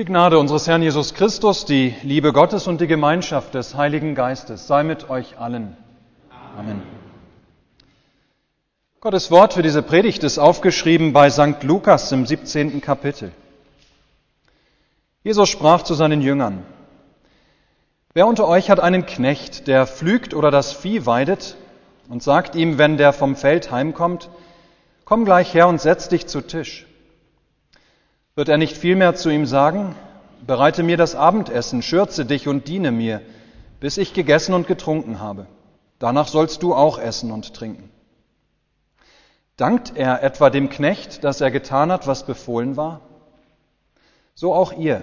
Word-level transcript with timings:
Die 0.00 0.06
Gnade 0.06 0.38
unseres 0.38 0.66
Herrn 0.66 0.80
Jesus 0.80 1.12
Christus, 1.12 1.66
die 1.66 1.94
Liebe 2.02 2.32
Gottes 2.32 2.66
und 2.66 2.80
die 2.80 2.86
Gemeinschaft 2.86 3.52
des 3.52 3.74
Heiligen 3.74 4.14
Geistes 4.14 4.66
sei 4.66 4.82
mit 4.82 5.10
euch 5.10 5.38
allen. 5.38 5.76
Amen. 6.56 6.80
Gottes 9.02 9.30
Wort 9.30 9.52
für 9.52 9.60
diese 9.60 9.82
Predigt 9.82 10.24
ist 10.24 10.38
aufgeschrieben 10.38 11.12
bei 11.12 11.28
St. 11.28 11.62
Lukas 11.64 12.10
im 12.12 12.24
17. 12.24 12.80
Kapitel. 12.80 13.30
Jesus 15.22 15.50
sprach 15.50 15.82
zu 15.82 15.92
seinen 15.92 16.22
Jüngern, 16.22 16.64
Wer 18.14 18.26
unter 18.26 18.48
euch 18.48 18.70
hat 18.70 18.80
einen 18.80 19.04
Knecht, 19.04 19.66
der 19.66 19.86
pflügt 19.86 20.32
oder 20.32 20.50
das 20.50 20.72
Vieh 20.72 21.04
weidet 21.04 21.56
und 22.08 22.22
sagt 22.22 22.54
ihm, 22.54 22.78
wenn 22.78 22.96
der 22.96 23.12
vom 23.12 23.36
Feld 23.36 23.70
heimkommt, 23.70 24.30
komm 25.04 25.26
gleich 25.26 25.52
her 25.52 25.68
und 25.68 25.78
setz 25.78 26.08
dich 26.08 26.26
zu 26.26 26.40
Tisch. 26.40 26.86
Wird 28.34 28.48
er 28.48 28.58
nicht 28.58 28.76
vielmehr 28.76 29.14
zu 29.14 29.30
ihm 29.30 29.46
sagen, 29.46 29.94
bereite 30.46 30.82
mir 30.82 30.96
das 30.96 31.14
Abendessen, 31.14 31.82
schürze 31.82 32.24
dich 32.24 32.48
und 32.48 32.68
diene 32.68 32.92
mir, 32.92 33.20
bis 33.80 33.98
ich 33.98 34.14
gegessen 34.14 34.54
und 34.54 34.66
getrunken 34.66 35.20
habe. 35.20 35.46
Danach 35.98 36.28
sollst 36.28 36.62
du 36.62 36.74
auch 36.74 36.98
essen 36.98 37.30
und 37.30 37.54
trinken. 37.54 37.90
Dankt 39.56 39.96
er 39.96 40.22
etwa 40.22 40.48
dem 40.48 40.70
Knecht, 40.70 41.22
dass 41.22 41.40
er 41.40 41.50
getan 41.50 41.92
hat, 41.92 42.06
was 42.06 42.24
befohlen 42.24 42.76
war? 42.76 43.02
So 44.34 44.54
auch 44.54 44.72
ihr. 44.72 45.02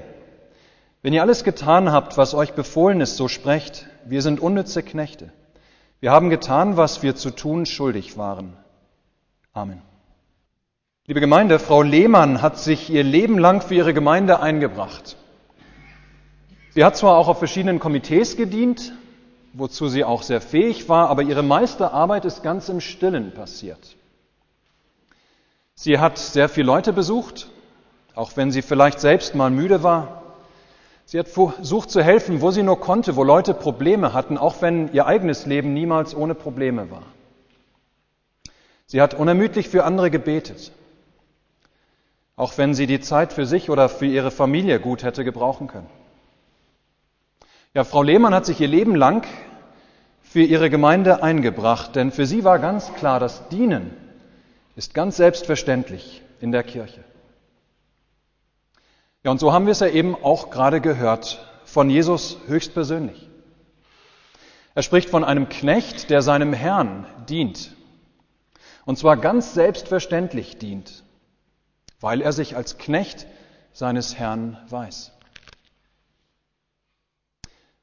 Wenn 1.04 1.14
ihr 1.14 1.22
alles 1.22 1.44
getan 1.44 1.92
habt, 1.92 2.18
was 2.18 2.34
euch 2.34 2.54
befohlen 2.54 3.00
ist, 3.02 3.18
so 3.18 3.28
sprecht, 3.28 3.86
wir 4.06 4.24
sind 4.24 4.40
unnütze 4.40 4.82
Knechte. 4.82 5.32
Wir 6.00 6.12
haben 6.12 6.30
getan, 6.30 6.76
was 6.78 7.04
wir 7.04 7.16
zu 7.16 7.30
tun 7.30 7.66
schuldig 7.66 8.18
waren. 8.18 8.58
Amen. 9.54 9.82
Liebe 11.10 11.22
Gemeinde, 11.22 11.58
Frau 11.58 11.84
Lehmann 11.84 12.42
hat 12.42 12.58
sich 12.58 12.90
ihr 12.90 13.02
Leben 13.02 13.40
lang 13.40 13.62
für 13.62 13.76
ihre 13.76 13.94
Gemeinde 13.94 14.42
eingebracht. 14.42 15.16
Sie 16.72 16.84
hat 16.84 16.98
zwar 16.98 17.16
auch 17.16 17.30
auf 17.30 17.38
verschiedenen 17.38 17.80
Komitees 17.80 18.36
gedient, 18.36 18.92
wozu 19.54 19.88
sie 19.88 20.04
auch 20.04 20.22
sehr 20.22 20.42
fähig 20.42 20.90
war, 20.90 21.10
aber 21.10 21.22
ihre 21.22 21.44
meiste 21.44 21.94
Arbeit 21.94 22.26
ist 22.26 22.44
ganz 22.44 22.68
im 22.68 22.82
Stillen 22.82 23.32
passiert. 23.34 23.96
Sie 25.76 25.98
hat 25.98 26.18
sehr 26.18 26.50
viele 26.50 26.68
Leute 26.68 26.92
besucht, 26.92 27.48
auch 28.14 28.36
wenn 28.36 28.52
sie 28.52 28.62
vielleicht 28.62 29.00
selbst 29.00 29.34
mal 29.34 29.50
müde 29.50 29.84
war. 29.84 30.24
Sie 31.06 31.20
hat 31.20 31.30
versucht 31.30 31.90
zu 31.90 32.04
helfen, 32.04 32.42
wo 32.42 32.52
sie 32.52 32.64
nur 32.64 32.82
konnte, 32.82 33.16
wo 33.16 33.24
Leute 33.24 33.54
Probleme 33.54 34.12
hatten, 34.12 34.38
auch 34.38 34.62
wenn 34.62 34.92
ihr 34.92 35.06
eigenes 35.06 35.46
Leben 35.46 35.74
niemals 35.74 36.14
ohne 36.14 36.36
Probleme 36.36 36.92
war. 36.92 37.04
Sie 38.88 39.02
hat 39.02 39.14
unermüdlich 39.14 39.70
für 39.70 39.86
andere 39.86 40.12
gebetet 40.12 40.74
auch 42.38 42.58
wenn 42.58 42.76
sie 42.76 42.86
die 42.86 43.02
Zeit 43.02 43.34
für 43.34 43.46
sich 43.46 43.70
oder 43.70 43.90
für 43.90 44.06
ihre 44.06 44.32
Familie 44.32 44.80
gut 44.80 45.04
hätte 45.04 45.26
gebrauchen 45.26 45.68
können. 45.68 45.90
Ja, 47.74 47.84
Frau 47.84 48.04
Lehmann 48.04 48.34
hat 48.34 48.46
sich 48.46 48.62
ihr 48.62 48.68
Leben 48.68 48.96
lang 48.96 49.26
für 50.22 50.44
ihre 50.44 50.70
Gemeinde 50.70 51.24
eingebracht, 51.24 51.96
denn 51.96 52.12
für 52.12 52.26
sie 52.26 52.44
war 52.44 52.60
ganz 52.60 52.94
klar, 52.94 53.20
das 53.20 53.50
Dienen 53.50 53.92
ist 54.76 54.94
ganz 54.94 55.18
selbstverständlich 55.18 56.22
in 56.40 56.52
der 56.52 56.64
Kirche. 56.64 57.04
Ja, 59.24 59.32
und 59.32 59.40
so 59.40 59.52
haben 59.52 59.66
wir 59.66 59.72
es 59.72 59.80
ja 59.80 59.88
eben 59.88 60.16
auch 60.16 60.52
gerade 60.52 60.80
gehört 60.80 61.44
von 61.66 61.90
Jesus 61.90 62.38
höchstpersönlich. 62.48 63.28
Er 64.76 64.84
spricht 64.84 65.10
von 65.10 65.24
einem 65.24 65.50
Knecht, 65.50 66.12
der 66.12 66.22
seinem 66.22 66.54
Herrn 66.54 67.08
dient. 67.28 67.76
Und 68.86 69.00
zwar 69.00 69.18
ganz 69.18 69.56
selbstverständlich 69.56 70.60
dient 70.60 71.04
weil 72.00 72.22
er 72.22 72.34
sich 72.34 72.56
als 72.56 72.78
Knecht 72.78 73.28
seines 73.74 74.18
Herrn 74.18 74.58
weiß. 74.70 75.12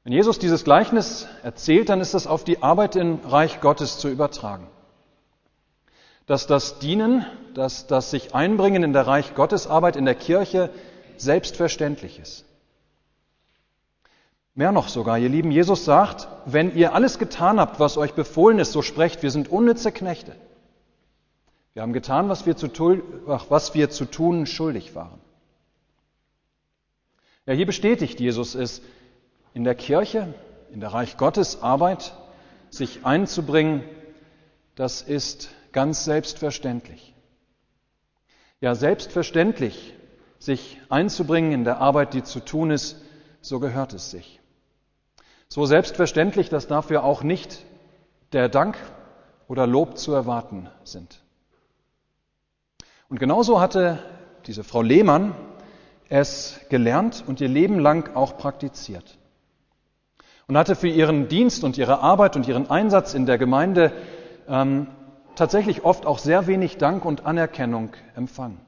Wenn 0.03 0.13
Jesus 0.13 0.37
dieses 0.37 0.63
Gleichnis 0.63 1.27
erzählt, 1.41 1.89
dann 1.89 1.99
ist 1.99 2.13
das 2.13 2.27
auf 2.27 2.43
die 2.43 2.61
Arbeit 2.61 2.95
im 2.95 3.21
Reich 3.25 3.59
Gottes 3.59 3.97
zu 3.97 4.07
übertragen. 4.07 4.67
Dass 6.27 6.45
das 6.45 6.79
Dienen, 6.79 7.25
dass 7.55 7.87
das 7.87 8.11
sich 8.11 8.35
einbringen 8.35 8.83
in 8.83 8.93
der 8.93 9.07
Reich 9.07 9.33
Gottes 9.33 9.65
Arbeit 9.67 9.95
in 9.95 10.05
der 10.05 10.15
Kirche 10.15 10.69
selbstverständlich 11.17 12.19
ist. 12.19 12.45
Mehr 14.53 14.71
noch 14.71 14.89
sogar, 14.89 15.17
ihr 15.17 15.29
Lieben, 15.29 15.51
Jesus 15.51 15.85
sagt, 15.85 16.27
wenn 16.45 16.75
ihr 16.75 16.93
alles 16.93 17.19
getan 17.19 17.59
habt, 17.59 17.79
was 17.79 17.97
euch 17.97 18.13
befohlen 18.13 18.59
ist, 18.59 18.71
so 18.71 18.81
sprecht, 18.81 19.23
wir 19.23 19.31
sind 19.31 19.49
unnütze 19.49 19.91
Knechte. 19.91 20.33
Wir 21.75 21.81
haben 21.81 21.91
getan, 21.91 22.29
was 22.29 22.45
wir 22.45 22.55
zu 22.55 22.69
tun, 22.69 23.03
was 23.25 23.73
wir 23.73 23.89
zu 23.89 24.05
tun 24.05 24.45
schuldig 24.45 24.95
waren. 24.95 25.19
Ja, 27.45 27.53
hier 27.53 27.65
bestätigt 27.65 28.21
Jesus 28.21 28.55
es, 28.55 28.81
in 29.53 29.65
der 29.65 29.75
Kirche, 29.75 30.33
in 30.71 30.79
der 30.79 30.93
Reich 30.93 31.17
Gottes 31.17 31.61
Arbeit, 31.61 32.15
sich 32.69 33.05
einzubringen, 33.05 33.83
das 34.75 35.01
ist 35.01 35.49
ganz 35.73 36.05
selbstverständlich. 36.05 37.13
Ja, 38.61 38.73
selbstverständlich 38.73 39.95
sich 40.39 40.79
einzubringen 40.87 41.51
in 41.51 41.65
der 41.65 41.79
Arbeit, 41.81 42.13
die 42.13 42.23
zu 42.23 42.39
tun 42.39 42.71
ist, 42.71 43.01
so 43.41 43.59
gehört 43.59 43.91
es 43.91 44.11
sich. 44.11 44.39
So 45.49 45.65
selbstverständlich, 45.65 46.47
dass 46.47 46.67
dafür 46.67 47.03
auch 47.03 47.21
nicht 47.21 47.65
der 48.31 48.47
Dank 48.47 48.77
oder 49.49 49.67
Lob 49.67 49.97
zu 49.97 50.13
erwarten 50.13 50.69
sind. 50.85 51.24
Und 53.09 53.19
genauso 53.19 53.59
hatte 53.59 53.99
diese 54.47 54.63
Frau 54.63 54.81
Lehmann 54.81 55.35
es 56.09 56.59
gelernt 56.69 57.23
und 57.25 57.41
ihr 57.41 57.47
Leben 57.47 57.79
lang 57.79 58.15
auch 58.15 58.37
praktiziert. 58.37 59.17
Und 60.47 60.57
hatte 60.57 60.75
für 60.75 60.87
ihren 60.87 61.27
Dienst 61.27 61.63
und 61.63 61.77
ihre 61.77 61.99
Arbeit 61.99 62.35
und 62.35 62.47
ihren 62.47 62.69
Einsatz 62.69 63.13
in 63.13 63.25
der 63.25 63.37
Gemeinde 63.37 63.91
ähm, 64.47 64.87
tatsächlich 65.35 65.83
oft 65.83 66.05
auch 66.05 66.19
sehr 66.19 66.47
wenig 66.47 66.77
Dank 66.77 67.05
und 67.05 67.25
Anerkennung 67.25 67.91
empfangen. 68.15 68.59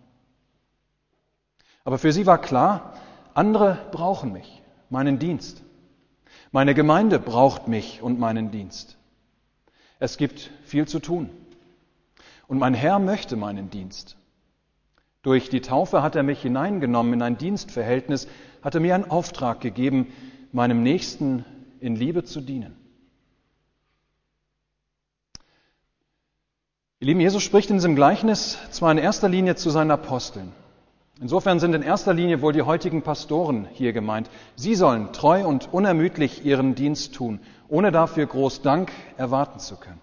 Aber 1.83 1.97
für 1.97 2.11
sie 2.11 2.25
war 2.25 2.39
klar, 2.39 2.93
andere 3.33 3.77
brauchen 3.91 4.33
mich, 4.33 4.61
meinen 4.89 5.19
Dienst. 5.19 5.63
Meine 6.51 6.73
Gemeinde 6.73 7.19
braucht 7.19 7.67
mich 7.67 8.01
und 8.01 8.19
meinen 8.19 8.51
Dienst. 8.51 8.97
Es 9.99 10.17
gibt 10.17 10.51
viel 10.65 10.87
zu 10.87 10.99
tun. 10.99 11.29
Und 12.47 12.57
mein 12.59 12.73
Herr 12.73 12.99
möchte 12.99 13.35
meinen 13.35 13.69
Dienst. 13.69 14.16
Durch 15.23 15.50
die 15.50 15.61
Taufe 15.61 16.03
hat 16.03 16.16
er 16.16 16.23
mich 16.23 16.41
hineingenommen 16.41 17.13
in 17.13 17.22
ein 17.22 17.38
Dienstverhältnis, 17.38 18.28
hat 18.61 18.75
er 18.75 18.81
mir 18.81 18.95
einen 18.95 19.09
Auftrag 19.09 19.61
gegeben, 19.61 20.07
meinem 20.51 20.83
Nächsten 20.83 21.45
in 21.79 21.95
Liebe 21.95 22.23
zu 22.23 22.41
dienen. 22.41 22.75
Ihr 27.00 27.07
Lieben, 27.07 27.19
Jesus 27.19 27.44
spricht 27.44 27.69
in 27.69 27.77
diesem 27.77 27.95
Gleichnis 27.95 28.57
zwar 28.72 28.91
in 28.91 28.97
erster 28.97 29.29
Linie 29.29 29.56
zu 29.56 29.69
seinen 29.69 29.91
Aposteln. 29.91 30.51
Insofern 31.19 31.59
sind 31.59 31.73
in 31.73 31.81
erster 31.81 32.13
Linie 32.13 32.41
wohl 32.41 32.53
die 32.53 32.61
heutigen 32.61 33.01
Pastoren 33.01 33.67
hier 33.73 33.94
gemeint. 33.94 34.29
Sie 34.56 34.75
sollen 34.75 35.13
treu 35.13 35.45
und 35.45 35.73
unermüdlich 35.73 36.45
ihren 36.45 36.75
Dienst 36.75 37.16
tun, 37.16 37.39
ohne 37.67 37.91
dafür 37.91 38.25
groß 38.27 38.61
Dank 38.61 38.91
erwarten 39.16 39.59
zu 39.59 39.77
können. 39.77 40.00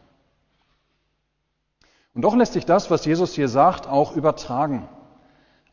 Und 2.15 2.23
doch 2.23 2.37
lässt 2.37 2.53
sich 2.53 2.65
das, 2.65 2.91
was 2.91 3.05
Jesus 3.05 3.35
hier 3.35 3.49
sagt, 3.49 3.89
auch 3.89 4.15
übertragen 4.15 4.89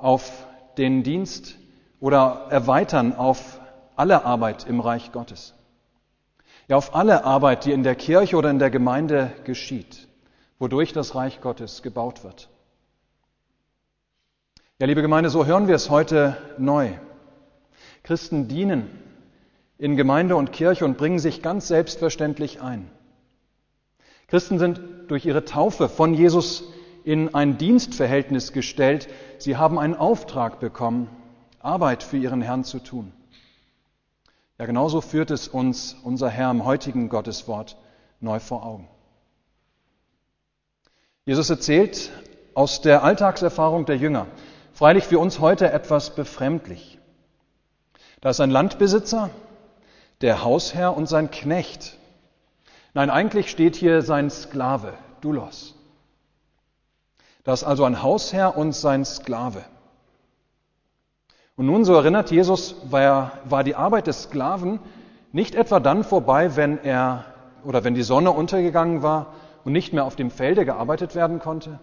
auf 0.01 0.47
den 0.77 1.03
Dienst 1.03 1.55
oder 1.99 2.47
erweitern 2.49 3.15
auf 3.15 3.59
alle 3.95 4.25
Arbeit 4.25 4.65
im 4.67 4.79
Reich 4.79 5.11
Gottes. 5.11 5.53
Ja, 6.67 6.77
auf 6.77 6.95
alle 6.95 7.23
Arbeit, 7.23 7.65
die 7.65 7.71
in 7.71 7.83
der 7.83 7.95
Kirche 7.95 8.37
oder 8.37 8.49
in 8.49 8.59
der 8.59 8.69
Gemeinde 8.69 9.31
geschieht, 9.43 10.07
wodurch 10.57 10.93
das 10.93 11.15
Reich 11.15 11.41
Gottes 11.41 11.81
gebaut 11.81 12.23
wird. 12.23 12.49
Ja, 14.79 14.87
liebe 14.87 15.01
Gemeinde, 15.01 15.29
so 15.29 15.45
hören 15.45 15.67
wir 15.67 15.75
es 15.75 15.89
heute 15.89 16.37
neu. 16.57 16.89
Christen 18.03 18.47
dienen 18.47 18.89
in 19.77 19.95
Gemeinde 19.95 20.35
und 20.35 20.51
Kirche 20.51 20.85
und 20.85 20.97
bringen 20.97 21.19
sich 21.19 21.41
ganz 21.41 21.67
selbstverständlich 21.67 22.61
ein. 22.61 22.89
Christen 24.27 24.59
sind 24.59 24.81
durch 25.07 25.25
ihre 25.25 25.45
Taufe 25.45 25.89
von 25.89 26.13
Jesus 26.13 26.63
in 27.03 27.35
ein 27.35 27.57
Dienstverhältnis 27.57 28.53
gestellt. 28.53 29.07
Sie 29.41 29.57
haben 29.57 29.79
einen 29.79 29.95
Auftrag 29.95 30.59
bekommen, 30.59 31.09
Arbeit 31.61 32.03
für 32.03 32.17
ihren 32.17 32.43
Herrn 32.43 32.63
zu 32.63 32.77
tun. 32.77 33.11
Ja, 34.59 34.67
genauso 34.67 35.01
führt 35.01 35.31
es 35.31 35.47
uns 35.47 35.95
unser 36.03 36.29
Herr 36.29 36.51
im 36.51 36.63
heutigen 36.63 37.09
Gotteswort 37.09 37.75
neu 38.19 38.39
vor 38.39 38.63
Augen. 38.63 38.87
Jesus 41.25 41.49
erzählt 41.49 42.11
aus 42.53 42.81
der 42.81 43.03
Alltagserfahrung 43.03 43.87
der 43.87 43.97
Jünger, 43.97 44.27
freilich 44.73 45.05
für 45.05 45.17
uns 45.17 45.39
heute 45.39 45.71
etwas 45.71 46.13
befremdlich. 46.13 46.99
Da 48.21 48.29
ist 48.29 48.41
ein 48.41 48.51
Landbesitzer, 48.51 49.31
der 50.21 50.43
Hausherr 50.43 50.95
und 50.95 51.07
sein 51.07 51.31
Knecht. 51.31 51.97
Nein, 52.93 53.09
eigentlich 53.09 53.49
steht 53.49 53.75
hier 53.75 54.03
sein 54.03 54.29
Sklave, 54.29 54.93
Dulos. 55.21 55.73
Das 57.43 57.61
ist 57.61 57.67
also 57.67 57.85
ein 57.85 58.01
Hausherr 58.01 58.57
und 58.57 58.73
sein 58.73 59.03
Sklave. 59.05 59.63
Und 61.55 61.65
nun, 61.65 61.85
so 61.85 61.93
erinnert 61.93 62.31
Jesus, 62.31 62.75
war, 62.89 63.33
war 63.45 63.63
die 63.63 63.75
Arbeit 63.75 64.07
des 64.07 64.23
Sklaven 64.23 64.79
nicht 65.31 65.55
etwa 65.55 65.79
dann 65.79 66.03
vorbei, 66.03 66.55
wenn 66.55 66.83
er 66.83 67.25
oder 67.63 67.83
wenn 67.83 67.93
die 67.93 68.03
Sonne 68.03 68.31
untergegangen 68.31 69.03
war 69.03 69.33
und 69.63 69.73
nicht 69.73 69.93
mehr 69.93 70.05
auf 70.05 70.15
dem 70.15 70.31
Felde 70.31 70.65
gearbeitet 70.65 71.15
werden 71.15 71.39
konnte. 71.39 71.79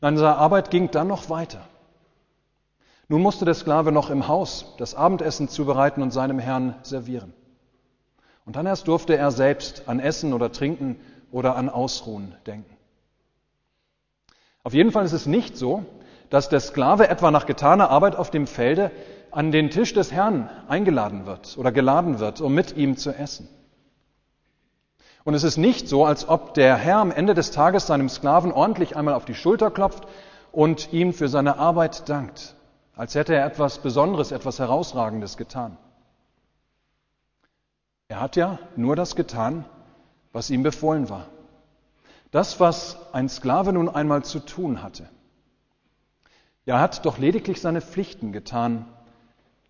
Nein, 0.00 0.16
seine 0.16 0.36
Arbeit 0.36 0.70
ging 0.70 0.90
dann 0.90 1.08
noch 1.08 1.30
weiter. 1.30 1.60
Nun 3.08 3.22
musste 3.22 3.44
der 3.44 3.54
Sklave 3.54 3.92
noch 3.92 4.10
im 4.10 4.28
Haus 4.28 4.74
das 4.78 4.94
Abendessen 4.94 5.48
zubereiten 5.48 6.02
und 6.02 6.12
seinem 6.12 6.38
Herrn 6.38 6.74
servieren. 6.82 7.32
Und 8.44 8.56
dann 8.56 8.66
erst 8.66 8.88
durfte 8.88 9.16
er 9.16 9.30
selbst 9.30 9.88
an 9.88 10.00
Essen 10.00 10.32
oder 10.32 10.50
Trinken 10.50 10.98
oder 11.30 11.56
an 11.56 11.68
Ausruhen 11.68 12.34
denken. 12.46 12.76
Auf 14.64 14.74
jeden 14.74 14.92
Fall 14.92 15.04
ist 15.04 15.12
es 15.12 15.26
nicht 15.26 15.56
so, 15.56 15.84
dass 16.30 16.48
der 16.48 16.60
Sklave 16.60 17.08
etwa 17.08 17.30
nach 17.30 17.46
getaner 17.46 17.90
Arbeit 17.90 18.16
auf 18.16 18.30
dem 18.30 18.46
Felde 18.46 18.90
an 19.30 19.50
den 19.50 19.70
Tisch 19.70 19.92
des 19.92 20.12
Herrn 20.12 20.48
eingeladen 20.68 21.26
wird 21.26 21.56
oder 21.58 21.72
geladen 21.72 22.20
wird, 22.20 22.40
um 22.40 22.54
mit 22.54 22.76
ihm 22.76 22.96
zu 22.96 23.10
essen. 23.10 23.48
Und 25.24 25.34
es 25.34 25.44
ist 25.44 25.56
nicht 25.56 25.88
so, 25.88 26.04
als 26.04 26.28
ob 26.28 26.54
der 26.54 26.76
Herr 26.76 26.98
am 26.98 27.12
Ende 27.12 27.34
des 27.34 27.50
Tages 27.50 27.86
seinem 27.86 28.08
Sklaven 28.08 28.52
ordentlich 28.52 28.96
einmal 28.96 29.14
auf 29.14 29.24
die 29.24 29.34
Schulter 29.34 29.70
klopft 29.70 30.06
und 30.50 30.92
ihm 30.92 31.12
für 31.12 31.28
seine 31.28 31.58
Arbeit 31.58 32.08
dankt, 32.08 32.54
als 32.96 33.14
hätte 33.14 33.34
er 33.34 33.46
etwas 33.46 33.78
Besonderes, 33.78 34.32
etwas 34.32 34.58
Herausragendes 34.58 35.36
getan. 35.36 35.76
Er 38.08 38.20
hat 38.20 38.36
ja 38.36 38.58
nur 38.76 38.96
das 38.96 39.16
getan, 39.16 39.64
was 40.32 40.50
ihm 40.50 40.62
befohlen 40.62 41.08
war. 41.08 41.26
Das, 42.32 42.58
was 42.60 42.96
ein 43.12 43.28
Sklave 43.28 43.74
nun 43.74 43.88
einmal 43.88 44.24
zu 44.24 44.40
tun 44.40 44.82
hatte. 44.82 45.08
Er 46.64 46.80
hat 46.80 47.04
doch 47.04 47.18
lediglich 47.18 47.60
seine 47.60 47.82
Pflichten 47.82 48.32
getan. 48.32 48.86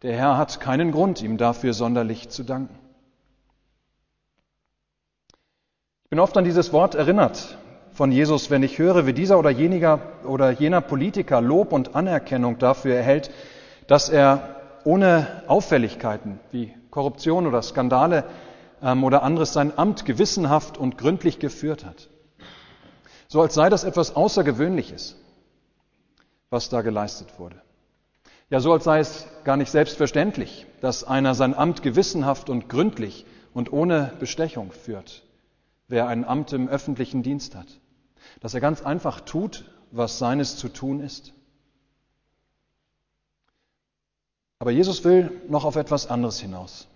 Der 0.02 0.16
Herr 0.16 0.38
hat 0.38 0.60
keinen 0.60 0.92
Grund, 0.92 1.22
ihm 1.22 1.38
dafür 1.38 1.74
sonderlich 1.74 2.28
zu 2.28 2.44
danken. 2.44 2.78
Ich 6.04 6.10
bin 6.10 6.20
oft 6.20 6.36
an 6.36 6.44
dieses 6.44 6.72
Wort 6.72 6.94
erinnert 6.94 7.58
von 7.92 8.12
Jesus, 8.12 8.50
wenn 8.50 8.62
ich 8.62 8.78
höre, 8.78 9.06
wie 9.06 9.12
dieser 9.12 9.38
oder 9.38 9.50
jeniger 9.50 10.00
oder 10.24 10.50
jener 10.50 10.80
Politiker 10.80 11.40
Lob 11.40 11.72
und 11.72 11.96
Anerkennung 11.96 12.58
dafür 12.58 12.94
erhält, 12.94 13.30
dass 13.86 14.08
er 14.08 14.56
ohne 14.84 15.42
Auffälligkeiten 15.48 16.38
wie 16.52 16.74
Korruption 16.90 17.46
oder 17.46 17.60
Skandale 17.60 18.24
ähm, 18.82 19.02
oder 19.02 19.24
anderes 19.24 19.52
sein 19.52 19.76
Amt 19.76 20.04
gewissenhaft 20.04 20.78
und 20.78 20.96
gründlich 20.96 21.38
geführt 21.38 21.84
hat. 21.84 22.08
So 23.32 23.40
als 23.40 23.54
sei 23.54 23.70
das 23.70 23.84
etwas 23.84 24.14
Außergewöhnliches, 24.14 25.16
was 26.50 26.68
da 26.68 26.82
geleistet 26.82 27.38
wurde. 27.38 27.62
Ja, 28.50 28.60
so 28.60 28.74
als 28.74 28.84
sei 28.84 28.98
es 28.98 29.26
gar 29.44 29.56
nicht 29.56 29.70
selbstverständlich, 29.70 30.66
dass 30.82 31.02
einer 31.02 31.34
sein 31.34 31.54
Amt 31.54 31.82
gewissenhaft 31.82 32.50
und 32.50 32.68
gründlich 32.68 33.24
und 33.54 33.72
ohne 33.72 34.12
Bestechung 34.20 34.70
führt, 34.70 35.22
wer 35.88 36.08
ein 36.08 36.26
Amt 36.26 36.52
im 36.52 36.68
öffentlichen 36.68 37.22
Dienst 37.22 37.54
hat. 37.54 37.68
Dass 38.40 38.52
er 38.52 38.60
ganz 38.60 38.82
einfach 38.82 39.20
tut, 39.22 39.64
was 39.92 40.18
seines 40.18 40.58
zu 40.58 40.68
tun 40.68 41.00
ist. 41.00 41.32
Aber 44.58 44.72
Jesus 44.72 45.04
will 45.04 45.40
noch 45.48 45.64
auf 45.64 45.76
etwas 45.76 46.06
anderes 46.06 46.38
hinaus. 46.38 46.86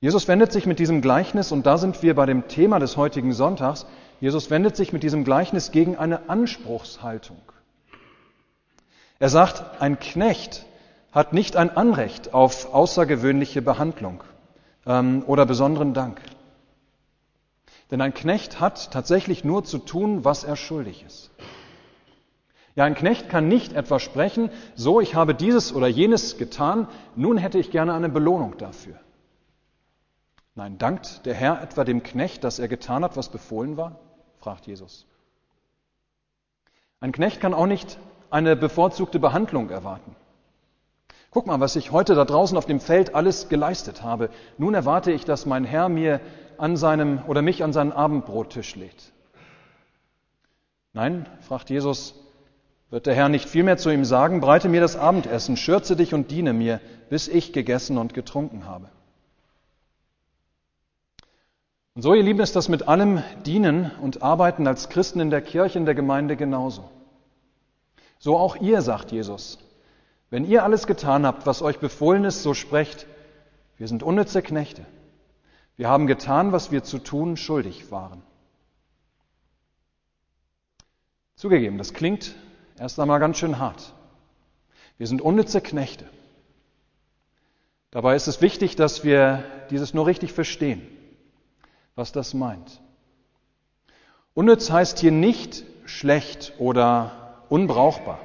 Jesus 0.00 0.26
wendet 0.26 0.50
sich 0.50 0.66
mit 0.66 0.80
diesem 0.80 1.00
Gleichnis, 1.00 1.52
und 1.52 1.64
da 1.64 1.78
sind 1.78 2.02
wir 2.02 2.16
bei 2.16 2.26
dem 2.26 2.48
Thema 2.48 2.80
des 2.80 2.96
heutigen 2.96 3.32
Sonntags, 3.32 3.86
Jesus 4.20 4.50
wendet 4.50 4.76
sich 4.76 4.92
mit 4.92 5.02
diesem 5.02 5.24
Gleichnis 5.24 5.72
gegen 5.72 5.96
eine 5.96 6.28
Anspruchshaltung. 6.28 7.40
Er 9.18 9.28
sagt, 9.28 9.80
ein 9.80 9.98
Knecht 9.98 10.66
hat 11.12 11.32
nicht 11.32 11.56
ein 11.56 11.74
Anrecht 11.74 12.34
auf 12.34 12.74
außergewöhnliche 12.74 13.62
Behandlung 13.62 14.22
ähm, 14.86 15.22
oder 15.26 15.46
besonderen 15.46 15.94
Dank. 15.94 16.20
Denn 17.90 18.00
ein 18.00 18.14
Knecht 18.14 18.60
hat 18.60 18.90
tatsächlich 18.90 19.44
nur 19.44 19.64
zu 19.64 19.78
tun, 19.78 20.24
was 20.24 20.44
er 20.44 20.56
schuldig 20.56 21.04
ist. 21.06 21.30
Ja, 22.74 22.84
ein 22.84 22.94
Knecht 22.94 23.30
kann 23.30 23.48
nicht 23.48 23.72
etwa 23.72 23.98
sprechen, 23.98 24.50
so, 24.74 25.00
ich 25.00 25.14
habe 25.14 25.34
dieses 25.34 25.74
oder 25.74 25.86
jenes 25.86 26.36
getan, 26.36 26.88
nun 27.14 27.38
hätte 27.38 27.58
ich 27.58 27.70
gerne 27.70 27.94
eine 27.94 28.10
Belohnung 28.10 28.58
dafür. 28.58 28.96
Nein, 30.56 30.78
dankt 30.78 31.26
der 31.26 31.34
Herr 31.34 31.62
etwa 31.62 31.84
dem 31.84 32.02
Knecht, 32.02 32.42
dass 32.42 32.58
er 32.58 32.66
getan 32.66 33.04
hat, 33.04 33.16
was 33.16 33.28
befohlen 33.28 33.76
war? 33.76 34.00
fragt 34.38 34.66
Jesus. 34.66 35.06
Ein 36.98 37.12
Knecht 37.12 37.40
kann 37.40 37.52
auch 37.52 37.66
nicht 37.66 37.98
eine 38.30 38.56
bevorzugte 38.56 39.18
Behandlung 39.18 39.68
erwarten. 39.68 40.16
Guck 41.30 41.46
mal, 41.46 41.60
was 41.60 41.76
ich 41.76 41.92
heute 41.92 42.14
da 42.14 42.24
draußen 42.24 42.56
auf 42.56 42.64
dem 42.64 42.80
Feld 42.80 43.14
alles 43.14 43.50
geleistet 43.50 44.02
habe. 44.02 44.30
Nun 44.56 44.72
erwarte 44.72 45.12
ich, 45.12 45.26
dass 45.26 45.44
mein 45.44 45.64
Herr 45.64 45.90
mir 45.90 46.20
an 46.56 46.78
seinem 46.78 47.20
oder 47.26 47.42
mich 47.42 47.62
an 47.62 47.74
seinen 47.74 47.92
Abendbrottisch 47.92 48.76
lädt. 48.76 49.12
Nein, 50.94 51.28
fragt 51.42 51.68
Jesus, 51.68 52.14
wird 52.88 53.04
der 53.04 53.14
Herr 53.14 53.28
nicht 53.28 53.46
vielmehr 53.46 53.76
zu 53.76 53.90
ihm 53.90 54.06
sagen, 54.06 54.40
breite 54.40 54.70
mir 54.70 54.80
das 54.80 54.96
Abendessen, 54.96 55.58
schürze 55.58 55.96
dich 55.96 56.14
und 56.14 56.30
diene 56.30 56.54
mir, 56.54 56.80
bis 57.10 57.28
ich 57.28 57.52
gegessen 57.52 57.98
und 57.98 58.14
getrunken 58.14 58.64
habe. 58.64 58.88
Und 61.96 62.02
so, 62.02 62.12
ihr 62.12 62.22
Lieben, 62.22 62.40
ist 62.40 62.54
das 62.54 62.68
mit 62.68 62.88
allem 62.88 63.22
Dienen 63.46 63.90
und 64.02 64.22
Arbeiten 64.22 64.66
als 64.66 64.90
Christen 64.90 65.18
in 65.18 65.30
der 65.30 65.40
Kirche, 65.40 65.78
in 65.78 65.86
der 65.86 65.94
Gemeinde 65.94 66.36
genauso. 66.36 66.90
So 68.18 68.36
auch 68.36 68.56
ihr, 68.56 68.82
sagt 68.82 69.12
Jesus. 69.12 69.58
Wenn 70.28 70.44
ihr 70.44 70.62
alles 70.62 70.86
getan 70.86 71.24
habt, 71.24 71.46
was 71.46 71.62
euch 71.62 71.78
befohlen 71.78 72.24
ist, 72.24 72.42
so 72.42 72.52
sprecht, 72.52 73.06
wir 73.78 73.88
sind 73.88 74.02
unnütze 74.02 74.42
Knechte. 74.42 74.84
Wir 75.78 75.88
haben 75.88 76.06
getan, 76.06 76.52
was 76.52 76.70
wir 76.70 76.84
zu 76.84 76.98
tun 76.98 77.38
schuldig 77.38 77.90
waren. 77.90 78.20
Zugegeben, 81.34 81.78
das 81.78 81.94
klingt 81.94 82.34
erst 82.78 83.00
einmal 83.00 83.20
ganz 83.20 83.38
schön 83.38 83.58
hart. 83.58 83.94
Wir 84.98 85.06
sind 85.06 85.22
unnütze 85.22 85.62
Knechte. 85.62 86.04
Dabei 87.90 88.16
ist 88.16 88.26
es 88.26 88.42
wichtig, 88.42 88.76
dass 88.76 89.02
wir 89.02 89.44
dieses 89.70 89.94
nur 89.94 90.06
richtig 90.06 90.34
verstehen, 90.34 90.86
was 91.96 92.12
das 92.12 92.34
meint. 92.34 92.80
Unnütz 94.34 94.70
heißt 94.70 94.98
hier 95.00 95.12
nicht 95.12 95.64
schlecht 95.86 96.52
oder 96.58 97.42
unbrauchbar. 97.48 98.20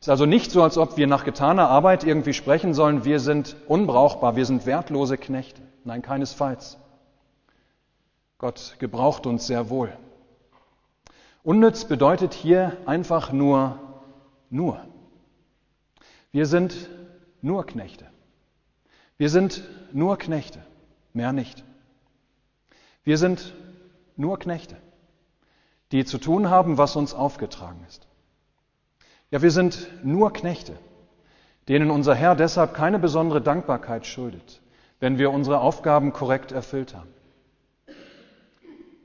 Es 0.00 0.06
ist 0.06 0.10
also 0.10 0.26
nicht 0.26 0.50
so, 0.50 0.62
als 0.62 0.76
ob 0.76 0.96
wir 0.96 1.06
nach 1.06 1.24
getaner 1.24 1.68
Arbeit 1.68 2.04
irgendwie 2.04 2.32
sprechen 2.32 2.74
sollen, 2.74 3.04
wir 3.04 3.20
sind 3.20 3.56
unbrauchbar, 3.68 4.36
wir 4.36 4.44
sind 4.44 4.66
wertlose 4.66 5.16
Knechte. 5.16 5.62
Nein, 5.84 6.02
keinesfalls. 6.02 6.78
Gott 8.38 8.76
gebraucht 8.78 9.26
uns 9.26 9.46
sehr 9.46 9.70
wohl. 9.70 9.92
Unnütz 11.42 11.84
bedeutet 11.84 12.34
hier 12.34 12.76
einfach 12.86 13.32
nur 13.32 13.78
nur. 14.50 14.80
Wir 16.32 16.46
sind 16.46 16.88
nur 17.42 17.66
Knechte. 17.66 18.06
Wir 19.18 19.28
sind 19.28 19.62
nur 19.92 20.16
Knechte, 20.18 20.64
mehr 21.12 21.32
nicht. 21.32 21.64
Wir 23.04 23.18
sind 23.18 23.54
nur 24.16 24.38
Knechte, 24.38 24.76
die 25.92 26.04
zu 26.04 26.18
tun 26.18 26.50
haben, 26.50 26.78
was 26.78 26.96
uns 26.96 27.14
aufgetragen 27.14 27.84
ist. 27.86 28.06
Ja, 29.30 29.42
wir 29.42 29.50
sind 29.50 29.88
nur 30.02 30.32
Knechte, 30.32 30.78
denen 31.68 31.90
unser 31.90 32.14
Herr 32.14 32.34
deshalb 32.34 32.74
keine 32.74 32.98
besondere 32.98 33.42
Dankbarkeit 33.42 34.06
schuldet, 34.06 34.60
wenn 35.00 35.18
wir 35.18 35.30
unsere 35.30 35.60
Aufgaben 35.60 36.12
korrekt 36.12 36.52
erfüllt 36.52 36.94
haben. 36.94 37.12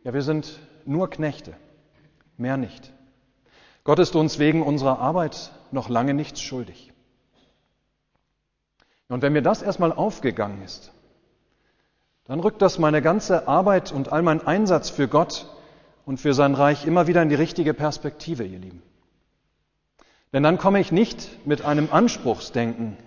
Ja, 0.03 0.13
wir 0.13 0.21
sind 0.21 0.59
nur 0.85 1.09
Knechte, 1.09 1.53
mehr 2.37 2.57
nicht. 2.57 2.93
Gott 3.83 3.99
ist 3.99 4.15
uns 4.15 4.39
wegen 4.39 4.63
unserer 4.63 4.99
Arbeit 4.99 5.51
noch 5.71 5.89
lange 5.89 6.13
nichts 6.13 6.41
schuldig. 6.41 6.93
Und 9.07 9.23
wenn 9.23 9.33
mir 9.33 9.41
das 9.41 9.61
erstmal 9.61 9.91
aufgegangen 9.91 10.61
ist, 10.61 10.91
dann 12.29 12.41
rückt 12.41 12.61
das 12.61 12.77
meine 12.77 13.01
ganze 13.01 13.47
Arbeit 13.47 13.91
und 13.91 14.11
all 14.13 14.21
mein 14.21 14.45
Einsatz 14.45 14.91
für 14.91 15.07
Gott 15.07 15.47
und 16.05 16.19
für 16.19 16.35
sein 16.35 16.53
Reich 16.53 16.85
immer 16.85 17.07
wieder 17.07 17.23
in 17.23 17.29
die 17.29 17.35
richtige 17.35 17.73
Perspektive, 17.73 18.43
ihr 18.43 18.59
Lieben. 18.59 18.83
Denn 20.31 20.43
dann 20.43 20.59
komme 20.59 20.79
ich 20.79 20.91
nicht 20.91 21.47
mit 21.47 21.65
einem 21.65 21.89
Anspruchsdenken. 21.91 22.97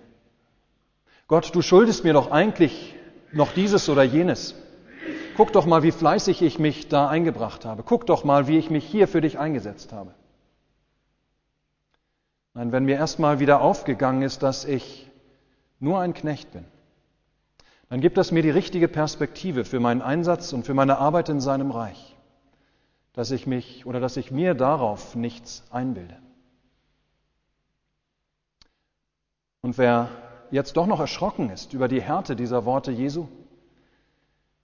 Gott, 1.29 1.55
du 1.55 1.63
schuldest 1.63 2.03
mir 2.03 2.15
doch 2.15 2.33
eigentlich 2.33 2.97
noch 3.31 3.53
dieses 3.53 3.89
oder 3.89 4.03
jenes. 4.03 4.57
Guck 5.37 5.53
doch 5.53 5.67
mal, 5.67 5.85
wie 5.85 5.93
fleißig 5.93 6.43
ich 6.43 6.59
mich 6.59 6.89
da 6.89 7.09
eingebracht 7.09 7.65
habe. 7.65 7.85
Guck 7.85 8.07
doch 8.07 8.25
mal, 8.25 8.49
wie 8.49 8.59
ich 8.59 8.71
mich 8.71 8.85
hier 8.85 9.07
für 9.07 9.21
dich 9.21 9.39
eingesetzt 9.39 9.93
habe. 9.93 10.15
Nein, 12.55 12.73
wenn 12.73 12.87
mir 12.87 12.97
erstmal 12.97 13.39
wieder 13.39 13.61
aufgegangen 13.61 14.23
ist, 14.23 14.43
dass 14.43 14.65
ich 14.65 15.09
nur 15.79 16.01
ein 16.01 16.13
Knecht 16.13 16.51
bin, 16.51 16.65
dann 17.93 18.01
gibt 18.01 18.17
es 18.17 18.33
mir 18.33 18.41
die 18.41 18.49
richtige 18.49 18.89
Perspektive 18.89 19.67
für 19.67 19.79
meinen 19.79 20.01
Einsatz 20.01 20.55
und 20.55 20.65
für 20.65 20.73
meine 20.73 20.97
Arbeit 20.97 21.29
in 21.29 21.43
seinem 21.43 21.71
Reich, 21.71 22.17
dass 23.13 23.31
ich 23.31 23.47
mich 23.47 23.85
oder 23.85 24.01
dass 24.01 24.17
ich 24.17 24.31
mir 24.31 24.55
darauf 24.55 25.15
nichts 25.15 25.63
einbilde. 25.71 26.17
Und 29.61 29.77
wer 29.77 30.09
jetzt 30.51 30.79
doch 30.79 30.87
noch 30.87 31.01
erschrocken 31.01 31.51
ist 31.51 31.75
über 31.75 31.87
die 31.87 32.01
Härte 32.01 32.35
dieser 32.35 32.65
Worte 32.65 32.93
Jesu, 32.93 33.29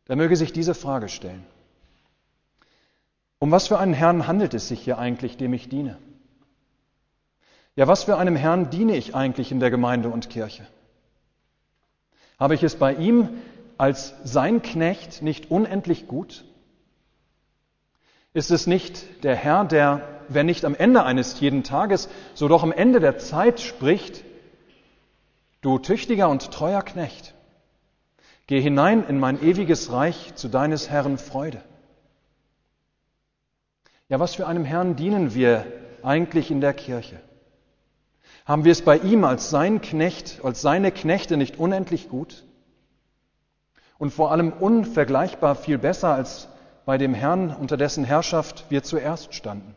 der 0.07 0.17
möge 0.17 0.35
sich 0.35 0.55
diese 0.55 0.73
Frage 0.73 1.11
stellen. 1.11 1.45
Um 3.41 3.51
was 3.51 3.69
für 3.69 3.79
einen 3.79 3.93
Herrn 3.93 4.27
handelt 4.27 4.55
es 4.55 4.69
sich 4.69 4.81
hier 4.81 4.97
eigentlich, 4.97 5.37
dem 5.37 5.53
ich 5.53 5.69
diene? 5.69 5.99
Ja, 7.77 7.89
was 7.89 8.05
für 8.05 8.17
einem 8.17 8.37
Herrn 8.37 8.71
diene 8.71 8.97
ich 8.97 9.15
eigentlich 9.15 9.53
in 9.53 9.61
der 9.61 9.71
Gemeinde 9.71 10.09
und 10.09 10.31
Kirche? 10.31 10.67
Habe 12.39 12.55
ich 12.55 12.63
es 12.63 12.77
bei 12.77 12.95
ihm 12.95 13.29
als 13.79 14.15
sein 14.25 14.63
Knecht 14.63 15.23
nicht 15.23 15.51
unendlich 15.51 16.07
gut? 16.07 16.45
Ist 18.33 18.51
es 18.51 18.67
nicht 18.67 19.25
der 19.25 19.35
Herr, 19.35 19.65
der, 19.65 20.03
wenn 20.29 20.47
nicht 20.47 20.65
am 20.65 20.75
Ende 20.75 21.03
eines 21.03 21.41
jeden 21.41 21.65
Tages, 21.65 22.09
so 22.35 22.47
doch 22.47 22.63
am 22.63 22.73
Ende 22.73 23.01
der 23.01 23.19
Zeit 23.19 23.61
spricht, 23.61 24.23
du 25.61 25.79
tüchtiger 25.79 26.29
und 26.29 26.53
treuer 26.53 26.83
Knecht, 26.83 27.35
geh 28.47 28.61
hinein 28.61 29.05
in 29.09 29.19
mein 29.19 29.43
ewiges 29.43 29.91
Reich 29.91 30.35
zu 30.35 30.49
deines 30.49 30.91
Herrn 30.91 31.19
Freude? 31.19 31.63
Ja, 34.09 34.21
was 34.21 34.37
für 34.37 34.47
einem 34.47 34.65
Herrn 34.65 34.97
dienen 34.97 35.35
wir 35.35 35.67
eigentlich 36.03 36.51
in 36.51 36.61
der 36.61 36.75
Kirche? 36.75 37.21
Haben 38.49 38.65
wir 38.65 38.73
es 38.73 38.81
bei 38.81 38.97
ihm 38.97 39.25
als 39.25 39.51
sein 39.51 39.83
Knecht, 39.83 40.41
als 40.43 40.63
seine 40.63 40.91
Knechte 40.91 41.37
nicht 41.37 41.59
unendlich 41.59 42.09
gut? 42.09 42.45
Und 43.99 44.11
vor 44.11 44.33
allem 44.33 44.55
unvergleichbar 44.55 45.55
viel 45.55 45.77
besser 45.77 46.15
als 46.15 46.49
bei 46.87 46.97
dem 46.97 47.13
Herrn, 47.13 47.55
unter 47.55 47.77
dessen 47.77 48.05
Herrschaft 48.05 48.65
wir 48.71 48.83
zuerst 48.83 49.35
standen, 49.35 49.77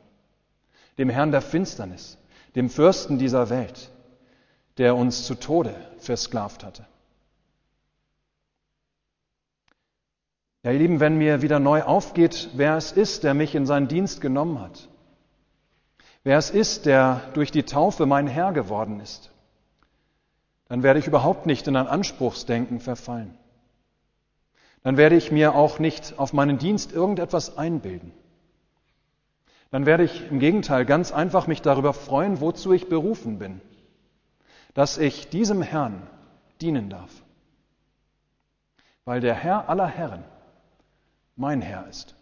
dem 0.97 1.09
Herrn 1.09 1.31
der 1.31 1.41
Finsternis, 1.41 2.17
dem 2.55 2.69
Fürsten 2.69 3.17
dieser 3.17 3.49
Welt, 3.49 3.91
der 4.77 4.95
uns 4.95 5.25
zu 5.25 5.35
Tode 5.35 5.75
versklavt 5.97 6.63
hatte. 6.63 6.85
Ja, 10.63 10.71
ihr 10.71 10.79
Lieben, 10.79 11.01
wenn 11.01 11.17
mir 11.17 11.41
wieder 11.41 11.59
neu 11.59 11.83
aufgeht, 11.83 12.51
wer 12.53 12.77
es 12.77 12.93
ist, 12.93 13.25
der 13.25 13.33
mich 13.33 13.53
in 13.53 13.65
seinen 13.65 13.89
Dienst 13.89 14.21
genommen 14.21 14.61
hat, 14.61 14.87
wer 16.23 16.37
es 16.37 16.49
ist, 16.49 16.85
der 16.85 17.21
durch 17.33 17.51
die 17.51 17.63
Taufe 17.63 18.05
mein 18.05 18.27
Herr 18.27 18.53
geworden 18.53 18.99
ist, 18.99 19.31
dann 20.67 20.83
werde 20.83 20.99
ich 20.99 21.07
überhaupt 21.07 21.45
nicht 21.45 21.67
in 21.67 21.75
ein 21.75 21.87
Anspruchsdenken 21.87 22.79
verfallen. 22.79 23.37
Dann 24.83 24.97
werde 24.97 25.15
ich 25.15 25.31
mir 25.31 25.53
auch 25.53 25.79
nicht 25.79 26.17
auf 26.17 26.33
meinen 26.33 26.57
Dienst 26.57 26.91
irgendetwas 26.91 27.57
einbilden. 27.57 28.13
Dann 29.69 29.85
werde 29.85 30.03
ich 30.03 30.29
im 30.29 30.39
Gegenteil 30.39 30.85
ganz 30.85 31.11
einfach 31.11 31.47
mich 31.47 31.61
darüber 31.61 31.93
freuen, 31.93 32.41
wozu 32.41 32.73
ich 32.73 32.89
berufen 32.89 33.39
bin, 33.39 33.61
dass 34.73 34.97
ich 34.97 35.29
diesem 35.29 35.61
Herrn 35.61 36.07
dienen 36.61 36.89
darf. 36.89 37.11
Weil 39.05 39.21
der 39.21 39.33
Herr 39.33 39.69
aller 39.69 39.87
Herren 39.87 40.23
mein 41.35 41.61
Herr 41.61 41.87
ist. 41.87 42.15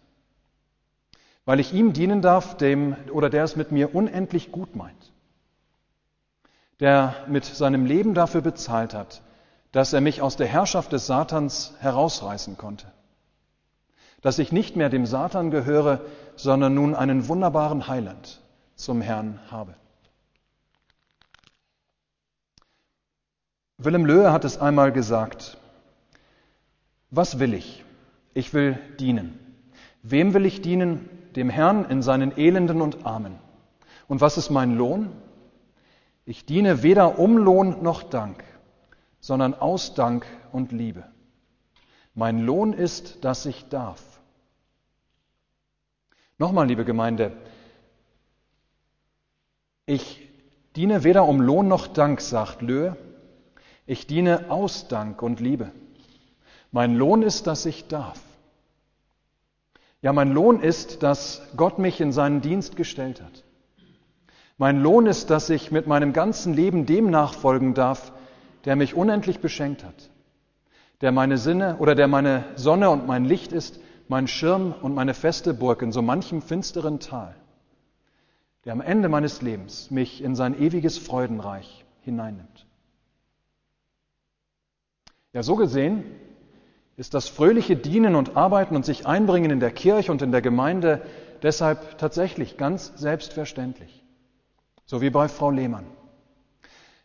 Weil 1.44 1.60
ich 1.60 1.72
ihm 1.72 1.92
dienen 1.92 2.22
darf, 2.22 2.56
dem 2.56 2.96
oder 3.12 3.30
der 3.30 3.44
es 3.44 3.56
mit 3.56 3.72
mir 3.72 3.94
unendlich 3.94 4.52
gut 4.52 4.76
meint. 4.76 5.12
Der 6.78 7.14
mit 7.28 7.44
seinem 7.44 7.86
Leben 7.86 8.14
dafür 8.14 8.40
bezahlt 8.40 8.94
hat, 8.94 9.22
dass 9.72 9.92
er 9.92 10.00
mich 10.00 10.22
aus 10.22 10.36
der 10.36 10.46
Herrschaft 10.46 10.92
des 10.92 11.06
Satans 11.06 11.74
herausreißen 11.80 12.56
konnte. 12.56 12.86
Dass 14.22 14.38
ich 14.38 14.52
nicht 14.52 14.76
mehr 14.76 14.90
dem 14.90 15.06
Satan 15.06 15.50
gehöre, 15.50 16.00
sondern 16.36 16.74
nun 16.74 16.94
einen 16.94 17.28
wunderbaren 17.28 17.88
Heiland 17.88 18.40
zum 18.74 19.00
Herrn 19.00 19.40
habe. 19.50 19.74
Willem 23.78 24.04
Löhe 24.04 24.30
hat 24.30 24.44
es 24.44 24.58
einmal 24.58 24.92
gesagt, 24.92 25.56
was 27.10 27.38
will 27.38 27.54
ich? 27.54 27.82
Ich 28.34 28.52
will 28.52 28.78
dienen. 28.98 29.38
Wem 30.02 30.34
will 30.34 30.44
ich 30.44 30.60
dienen? 30.60 31.08
Dem 31.36 31.50
Herrn 31.50 31.84
in 31.84 32.02
seinen 32.02 32.36
Elenden 32.36 32.80
und 32.80 33.06
Armen. 33.06 33.38
Und 34.08 34.20
was 34.20 34.36
ist 34.36 34.50
mein 34.50 34.76
Lohn? 34.76 35.10
Ich 36.24 36.44
diene 36.44 36.82
weder 36.82 37.18
um 37.18 37.38
Lohn 37.38 37.82
noch 37.82 38.02
Dank, 38.02 38.44
sondern 39.20 39.54
aus 39.54 39.94
Dank 39.94 40.26
und 40.52 40.72
Liebe. 40.72 41.04
Mein 42.14 42.40
Lohn 42.40 42.72
ist, 42.72 43.24
dass 43.24 43.46
ich 43.46 43.68
darf. 43.68 44.20
Nochmal, 46.38 46.66
liebe 46.66 46.84
Gemeinde, 46.84 47.32
ich 49.86 50.28
diene 50.76 51.04
weder 51.04 51.26
um 51.26 51.40
Lohn 51.40 51.68
noch 51.68 51.86
Dank, 51.86 52.20
sagt 52.20 52.62
Löhe, 52.62 52.96
ich 53.86 54.06
diene 54.06 54.50
aus 54.50 54.88
Dank 54.88 55.22
und 55.22 55.40
Liebe. 55.40 55.72
Mein 56.72 56.94
Lohn 56.94 57.22
ist, 57.22 57.46
dass 57.46 57.66
ich 57.66 57.88
darf. 57.88 58.20
Ja, 60.02 60.12
mein 60.12 60.32
Lohn 60.32 60.60
ist, 60.60 61.02
dass 61.02 61.42
Gott 61.56 61.78
mich 61.78 62.00
in 62.00 62.12
seinen 62.12 62.40
Dienst 62.40 62.76
gestellt 62.76 63.20
hat. 63.20 63.44
Mein 64.56 64.80
Lohn 64.80 65.06
ist, 65.06 65.30
dass 65.30 65.50
ich 65.50 65.70
mit 65.70 65.86
meinem 65.86 66.12
ganzen 66.12 66.54
Leben 66.54 66.86
dem 66.86 67.10
nachfolgen 67.10 67.74
darf, 67.74 68.12
der 68.64 68.76
mich 68.76 68.94
unendlich 68.94 69.40
beschenkt 69.40 69.84
hat, 69.84 70.10
der 71.00 71.12
meine 71.12 71.38
Sinne 71.38 71.76
oder 71.78 71.94
der 71.94 72.08
meine 72.08 72.44
Sonne 72.56 72.90
und 72.90 73.06
mein 73.06 73.24
Licht 73.24 73.52
ist, 73.52 73.80
mein 74.08 74.26
Schirm 74.26 74.74
und 74.82 74.94
meine 74.94 75.14
feste 75.14 75.54
Burg 75.54 75.82
in 75.82 75.92
so 75.92 76.02
manchem 76.02 76.42
finsteren 76.42 76.98
Tal, 76.98 77.34
der 78.64 78.72
am 78.72 78.80
Ende 78.80 79.08
meines 79.08 79.40
Lebens 79.40 79.90
mich 79.90 80.22
in 80.22 80.34
sein 80.34 80.60
ewiges 80.60 80.98
Freudenreich 80.98 81.84
hineinnimmt. 82.00 82.66
Ja, 85.32 85.42
so 85.42 85.56
gesehen 85.56 86.04
ist 87.00 87.14
das 87.14 87.28
fröhliche 87.28 87.76
Dienen 87.76 88.14
und 88.14 88.36
Arbeiten 88.36 88.76
und 88.76 88.84
sich 88.84 89.06
einbringen 89.06 89.50
in 89.50 89.58
der 89.58 89.70
Kirche 89.70 90.12
und 90.12 90.20
in 90.20 90.32
der 90.32 90.42
Gemeinde 90.42 91.00
deshalb 91.42 91.96
tatsächlich 91.96 92.58
ganz 92.58 92.92
selbstverständlich. 92.94 94.04
So 94.84 95.00
wie 95.00 95.08
bei 95.08 95.26
Frau 95.26 95.50
Lehmann. 95.50 95.86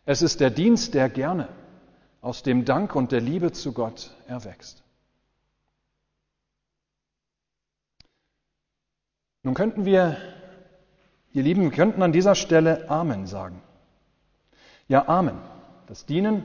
Es 0.04 0.20
ist 0.20 0.40
der 0.40 0.50
Dienst, 0.50 0.92
der 0.92 1.08
gerne 1.08 1.48
aus 2.20 2.42
dem 2.42 2.66
Dank 2.66 2.94
und 2.94 3.10
der 3.10 3.22
Liebe 3.22 3.52
zu 3.52 3.72
Gott 3.72 4.14
erwächst. 4.26 4.82
Nun 9.44 9.54
könnten 9.54 9.86
wir, 9.86 10.18
ihr 11.32 11.42
Lieben, 11.42 11.70
könnten 11.70 12.02
an 12.02 12.12
dieser 12.12 12.34
Stelle 12.34 12.90
Amen 12.90 13.26
sagen. 13.26 13.62
Ja, 14.88 15.08
Amen. 15.08 15.38
Das 15.86 16.04
Dienen, 16.04 16.44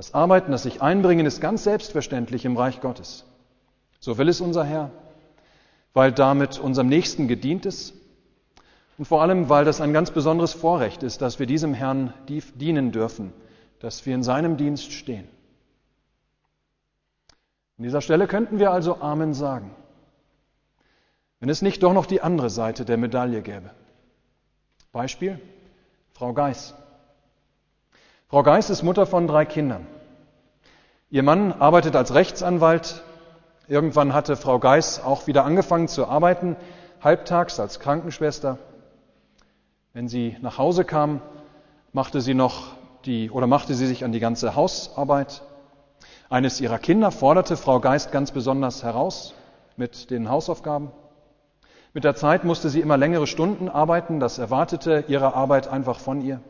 das 0.00 0.14
Arbeiten, 0.14 0.50
das 0.50 0.62
sich 0.62 0.80
einbringen 0.80 1.26
ist 1.26 1.42
ganz 1.42 1.64
selbstverständlich 1.64 2.46
im 2.46 2.56
Reich 2.56 2.80
Gottes. 2.80 3.26
So 3.98 4.16
will 4.16 4.30
es 4.30 4.40
unser 4.40 4.64
Herr, 4.64 4.90
weil 5.92 6.10
damit 6.10 6.58
unserem 6.58 6.88
Nächsten 6.88 7.28
gedient 7.28 7.66
ist 7.66 7.92
und 8.96 9.04
vor 9.04 9.20
allem, 9.20 9.50
weil 9.50 9.66
das 9.66 9.82
ein 9.82 9.92
ganz 9.92 10.10
besonderes 10.10 10.54
Vorrecht 10.54 11.02
ist, 11.02 11.20
dass 11.20 11.38
wir 11.38 11.44
diesem 11.44 11.74
Herrn 11.74 12.14
dienen 12.26 12.92
dürfen, 12.92 13.34
dass 13.80 14.06
wir 14.06 14.14
in 14.14 14.22
seinem 14.22 14.56
Dienst 14.56 14.90
stehen. 14.90 15.28
An 17.76 17.84
dieser 17.84 18.00
Stelle 18.00 18.26
könnten 18.26 18.58
wir 18.58 18.70
also 18.70 19.02
Amen 19.02 19.34
sagen, 19.34 19.70
wenn 21.40 21.50
es 21.50 21.60
nicht 21.60 21.82
doch 21.82 21.92
noch 21.92 22.06
die 22.06 22.22
andere 22.22 22.48
Seite 22.48 22.86
der 22.86 22.96
Medaille 22.96 23.42
gäbe. 23.42 23.68
Beispiel 24.92 25.38
Frau 26.14 26.32
Geis. 26.32 26.74
Frau 28.30 28.44
Geis 28.44 28.70
ist 28.70 28.84
Mutter 28.84 29.06
von 29.06 29.26
drei 29.26 29.44
Kindern. 29.44 29.88
Ihr 31.10 31.24
Mann 31.24 31.50
arbeitet 31.50 31.96
als 31.96 32.14
Rechtsanwalt. 32.14 33.02
Irgendwann 33.66 34.14
hatte 34.14 34.36
Frau 34.36 34.60
Geis 34.60 35.02
auch 35.02 35.26
wieder 35.26 35.44
angefangen 35.44 35.88
zu 35.88 36.06
arbeiten, 36.06 36.54
halbtags 37.02 37.58
als 37.58 37.80
Krankenschwester. 37.80 38.58
Wenn 39.94 40.06
sie 40.06 40.36
nach 40.42 40.58
Hause 40.58 40.84
kam, 40.84 41.20
machte 41.92 42.20
sie 42.20 42.34
noch 42.34 42.68
die 43.04 43.32
oder 43.32 43.48
machte 43.48 43.74
sie 43.74 43.88
sich 43.88 44.04
an 44.04 44.12
die 44.12 44.20
ganze 44.20 44.54
Hausarbeit. 44.54 45.42
Eines 46.28 46.60
ihrer 46.60 46.78
Kinder 46.78 47.10
forderte 47.10 47.56
Frau 47.56 47.80
Geist 47.80 48.12
ganz 48.12 48.30
besonders 48.30 48.84
heraus 48.84 49.34
mit 49.76 50.08
den 50.12 50.28
Hausaufgaben. 50.28 50.92
Mit 51.94 52.04
der 52.04 52.14
Zeit 52.14 52.44
musste 52.44 52.68
sie 52.68 52.80
immer 52.80 52.96
längere 52.96 53.26
Stunden 53.26 53.68
arbeiten, 53.68 54.20
das 54.20 54.38
erwartete 54.38 55.02
ihre 55.08 55.34
Arbeit 55.34 55.66
einfach 55.66 55.98
von 55.98 56.20
ihr. 56.20 56.40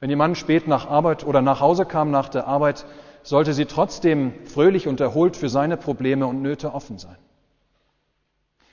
Wenn 0.00 0.10
ihr 0.10 0.16
Mann 0.16 0.34
spät 0.34 0.68
nach 0.68 0.88
Arbeit 0.88 1.24
oder 1.26 1.42
nach 1.42 1.60
Hause 1.60 1.84
kam 1.84 2.10
nach 2.10 2.28
der 2.28 2.46
Arbeit, 2.46 2.86
sollte 3.22 3.52
sie 3.52 3.66
trotzdem 3.66 4.32
fröhlich 4.46 4.86
und 4.86 5.00
erholt 5.00 5.36
für 5.36 5.48
seine 5.48 5.76
Probleme 5.76 6.26
und 6.26 6.40
Nöte 6.42 6.72
offen 6.72 6.98
sein. 6.98 7.16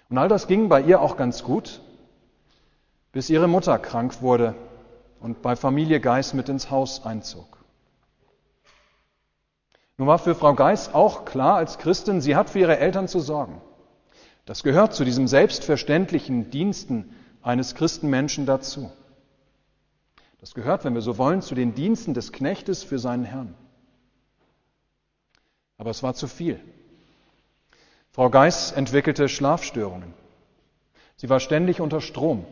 Und 0.10 0.18
all 0.18 0.28
das 0.28 0.48
ging 0.48 0.70
bei 0.70 0.82
ihr 0.82 1.02
auch 1.02 1.18
ganz 1.18 1.44
gut 1.44 1.82
bis 3.16 3.30
ihre 3.30 3.48
Mutter 3.48 3.80
krank 3.80 4.22
wurde 4.22 4.56
und 5.22 5.42
bei 5.42 5.56
Familie 5.56 6.02
Geis 6.02 6.34
mit 6.34 6.50
ins 6.50 6.70
Haus 6.70 7.06
einzog. 7.06 7.64
Nun 9.98 10.10
war 10.10 10.20
für 10.20 10.36
Frau 10.36 10.54
Geis 10.54 10.94
auch 10.94 11.24
klar 11.24 11.56
als 11.56 11.78
Christin, 11.78 12.20
sie 12.20 12.36
hat 12.36 12.50
für 12.50 12.60
ihre 12.60 12.78
Eltern 12.78 13.08
zu 13.08 13.22
sorgen. 13.22 13.62
Das 14.46 14.64
gehört 14.64 14.94
zu 14.94 15.06
diesem 15.06 15.30
selbstverständlichen 15.30 16.50
Diensten 16.50 17.16
eines 17.42 17.74
Christenmenschen 17.74 18.46
dazu. 18.46 18.92
Das 20.46 20.54
gehört, 20.54 20.86
wenn 20.86 20.94
wir 20.94 21.02
so 21.02 21.18
wollen, 21.18 21.42
zu 21.42 21.56
den 21.56 21.74
Diensten 21.74 22.14
des 22.14 22.32
Knechtes 22.32 22.84
für 22.84 23.00
seinen 23.00 23.24
Herrn. 23.24 23.56
Aber 25.80 25.90
es 25.90 26.04
war 26.04 26.14
zu 26.14 26.28
viel. 26.28 26.60
Frau 28.12 28.30
Geis 28.30 28.72
entwickelte 28.72 29.28
Schlafstörungen. 29.28 30.14
Sie 31.16 31.30
war 31.30 31.40
ständig 31.40 31.82
unter 31.82 32.00
Strom. 32.00 32.46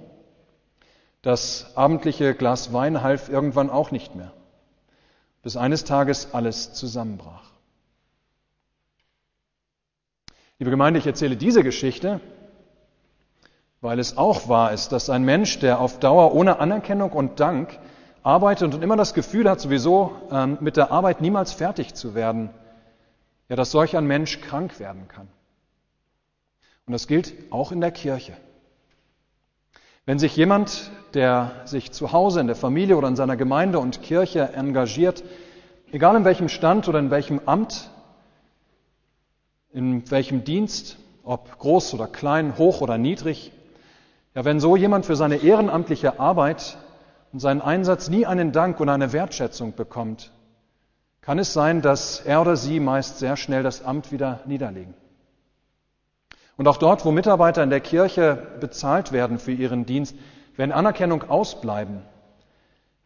Das 1.21 1.77
abendliche 1.77 2.33
Glas 2.33 2.73
Wein 2.73 3.03
half 3.03 3.29
irgendwann 3.29 3.69
auch 3.69 3.91
nicht 3.91 4.15
mehr, 4.15 4.33
bis 5.43 5.55
eines 5.55 5.83
Tages 5.83 6.33
alles 6.33 6.73
zusammenbrach. 6.73 7.51
Liebe 10.57 10.71
Gemeinde, 10.71 10.99
ich 10.99 11.05
erzähle 11.05 11.37
diese 11.37 11.61
Geschichte, 11.61 12.21
weil 13.83 13.99
es 13.99 14.17
auch 14.17 14.47
wahr 14.47 14.71
ist, 14.71 14.93
dass 14.93 15.09
ein 15.09 15.25
Mensch, 15.25 15.59
der 15.59 15.81
auf 15.81 15.99
Dauer 15.99 16.33
ohne 16.33 16.59
Anerkennung 16.59 17.11
und 17.11 17.41
Dank 17.41 17.77
arbeitet 18.23 18.73
und 18.73 18.81
immer 18.81 18.95
das 18.95 19.13
Gefühl 19.13 19.49
hat, 19.49 19.59
sowieso 19.59 20.15
ähm, 20.31 20.57
mit 20.61 20.77
der 20.77 20.91
Arbeit 20.91 21.19
niemals 21.19 21.51
fertig 21.51 21.93
zu 21.93 22.15
werden, 22.15 22.49
ja, 23.49 23.57
dass 23.57 23.71
solch 23.71 23.97
ein 23.97 24.07
Mensch 24.07 24.39
krank 24.39 24.79
werden 24.79 25.09
kann. 25.09 25.27
Und 26.85 26.93
das 26.93 27.07
gilt 27.07 27.33
auch 27.51 27.73
in 27.73 27.81
der 27.81 27.91
Kirche. 27.91 28.31
Wenn 30.05 30.17
sich 30.17 30.33
jemand, 30.37 30.89
der 31.13 31.51
sich 31.65 31.91
zu 31.91 32.13
Hause 32.13 32.39
in 32.39 32.47
der 32.47 32.55
Familie 32.55 32.95
oder 32.95 33.09
in 33.09 33.17
seiner 33.17 33.35
Gemeinde 33.35 33.79
und 33.79 34.01
Kirche 34.01 34.53
engagiert, 34.53 35.25
egal 35.91 36.15
in 36.15 36.23
welchem 36.23 36.47
Stand 36.47 36.87
oder 36.87 36.99
in 36.99 37.11
welchem 37.11 37.41
Amt, 37.45 37.89
in 39.73 40.09
welchem 40.09 40.45
Dienst, 40.45 40.97
ob 41.25 41.59
groß 41.59 41.93
oder 41.93 42.07
klein, 42.07 42.57
hoch 42.57 42.79
oder 42.79 42.97
niedrig, 42.97 43.51
ja, 44.35 44.45
wenn 44.45 44.59
so 44.59 44.75
jemand 44.75 45.05
für 45.05 45.15
seine 45.15 45.37
ehrenamtliche 45.37 46.19
Arbeit 46.19 46.77
und 47.31 47.39
seinen 47.39 47.61
Einsatz 47.61 48.09
nie 48.09 48.25
einen 48.25 48.51
Dank 48.51 48.79
und 48.79 48.89
eine 48.89 49.13
Wertschätzung 49.13 49.75
bekommt, 49.75 50.31
kann 51.21 51.39
es 51.39 51.53
sein, 51.53 51.81
dass 51.81 52.19
er 52.19 52.41
oder 52.41 52.55
sie 52.55 52.79
meist 52.79 53.19
sehr 53.19 53.37
schnell 53.37 53.63
das 53.63 53.83
Amt 53.83 54.11
wieder 54.11 54.41
niederlegen. 54.45 54.93
Und 56.57 56.67
auch 56.67 56.77
dort, 56.77 57.05
wo 57.05 57.11
Mitarbeiter 57.11 57.63
in 57.63 57.69
der 57.69 57.79
Kirche 57.79 58.35
bezahlt 58.59 59.11
werden 59.11 59.39
für 59.39 59.51
ihren 59.51 59.85
Dienst, 59.85 60.15
wenn 60.55 60.71
Anerkennung 60.71 61.29
ausbleiben, 61.29 62.01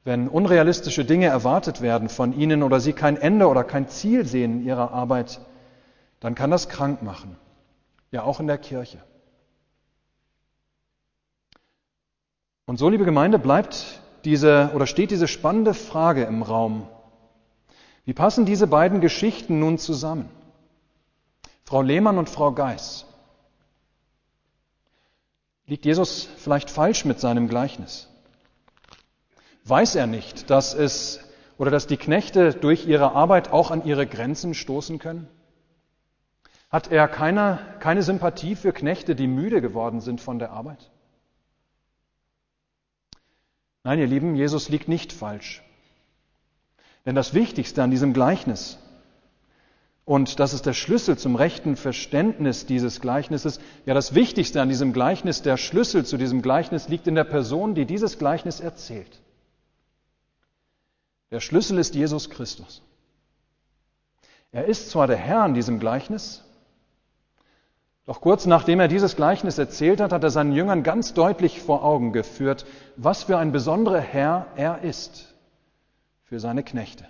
wenn 0.04 0.28
unrealistische 0.28 1.06
Dinge 1.06 1.28
erwartet 1.28 1.82
werden 1.82 2.10
von 2.10 2.34
ihnen 2.34 2.64
oder 2.64 2.80
sie 2.80 2.94
kein 2.94 3.18
Ende 3.18 3.48
oder 3.48 3.64
kein 3.64 3.88
Ziel 3.88 4.26
sehen 4.26 4.62
in 4.62 4.66
ihrer 4.66 4.92
Arbeit, 4.92 5.40
dann 6.20 6.36
kann 6.36 6.52
das 6.52 6.70
krank 6.70 7.04
machen. 7.04 7.38
Ja, 8.12 8.24
auch 8.24 8.40
in 8.40 8.48
der 8.48 8.58
Kirche. 8.58 9.00
Und 12.68 12.78
so, 12.78 12.90
liebe 12.90 13.06
Gemeinde, 13.06 13.40
bleibt 13.40 14.02
diese 14.26 14.72
oder 14.76 14.88
steht 14.88 15.10
diese 15.10 15.30
spannende 15.30 15.74
Frage 15.74 16.26
im 16.26 16.44
Raum. 16.44 16.86
Wie 18.04 18.14
passen 18.14 18.46
diese 18.46 18.68
beiden 18.68 19.00
Geschichten 19.00 19.60
nun 19.60 19.78
zusammen? 19.78 20.30
Frau 21.64 21.82
Lehmann 21.82 22.18
und 22.18 22.30
Frau 22.30 22.52
Geis. 22.52 23.06
Liegt 25.66 25.86
Jesus 25.86 26.28
vielleicht 26.38 26.70
falsch 26.70 27.06
mit 27.06 27.22
seinem 27.22 27.48
Gleichnis? 27.48 28.10
Weiß 29.64 29.96
er 29.96 30.08
nicht, 30.08 30.50
dass 30.50 30.74
es 30.74 31.22
oder 31.58 31.72
dass 31.72 31.88
die 31.88 31.98
Knechte 31.98 32.54
durch 32.54 32.86
ihre 32.86 33.14
Arbeit 33.14 33.54
auch 33.54 33.72
an 33.72 33.86
ihre 33.86 34.06
Grenzen 34.06 34.54
stoßen 34.54 35.00
können? 35.00 35.30
Hat 36.70 36.92
er 36.92 37.08
keine, 37.08 37.60
keine 37.80 38.04
Sympathie 38.04 38.56
für 38.56 38.74
Knechte, 38.74 39.16
die 39.16 39.28
müde 39.28 39.62
geworden 39.62 40.02
sind 40.02 40.20
von 40.20 40.38
der 40.38 40.52
Arbeit? 40.52 40.92
Nein, 43.88 44.00
ihr 44.00 44.08
Lieben, 44.08 44.36
Jesus 44.36 44.68
liegt 44.68 44.90
nicht 44.90 45.14
falsch. 45.14 45.64
Denn 47.06 47.16
das 47.16 47.34
Wichtigste 47.34 47.82
an 47.82 47.90
diesem 47.90 48.12
Gleichnis 48.12 48.78
und 50.04 50.42
das 50.42 50.54
ist 50.54 50.66
der 50.66 50.74
Schlüssel 50.74 51.18
zum 51.18 51.38
rechten 51.38 51.78
Verständnis 51.78 52.66
dieses 52.66 53.00
Gleichnisses. 53.00 53.62
Ja, 53.86 53.94
das 53.94 54.14
Wichtigste 54.14 54.62
an 54.62 54.68
diesem 54.68 54.92
Gleichnis, 54.92 55.42
der 55.42 55.56
Schlüssel 55.56 56.06
zu 56.06 56.18
diesem 56.18 56.42
Gleichnis 56.42 56.90
liegt 56.90 57.08
in 57.08 57.16
der 57.16 57.24
Person, 57.24 57.76
die 57.76 57.86
dieses 57.86 58.20
Gleichnis 58.20 58.60
erzählt. 58.60 59.22
Der 61.32 61.40
Schlüssel 61.40 61.78
ist 61.78 61.96
Jesus 61.96 62.30
Christus. 62.30 62.82
Er 64.52 64.66
ist 64.66 64.90
zwar 64.90 65.08
der 65.08 65.18
Herr 65.18 65.46
in 65.46 65.54
diesem 65.54 65.80
Gleichnis, 65.80 66.44
doch 68.08 68.22
kurz 68.22 68.46
nachdem 68.46 68.80
er 68.80 68.88
dieses 68.88 69.18
Gleichnis 69.18 69.58
erzählt 69.58 70.00
hat, 70.00 70.14
hat 70.14 70.24
er 70.24 70.30
seinen 70.30 70.54
Jüngern 70.54 70.82
ganz 70.82 71.14
deutlich 71.14 71.62
vor 71.62 71.84
Augen 71.84 72.14
geführt, 72.14 72.66
was 72.96 73.24
für 73.24 73.38
ein 73.38 73.52
besonderer 73.52 74.00
Herr 74.00 74.48
er 74.56 74.82
ist 74.82 75.36
für 76.24 76.40
seine 76.40 76.64
Knechte. 76.64 77.06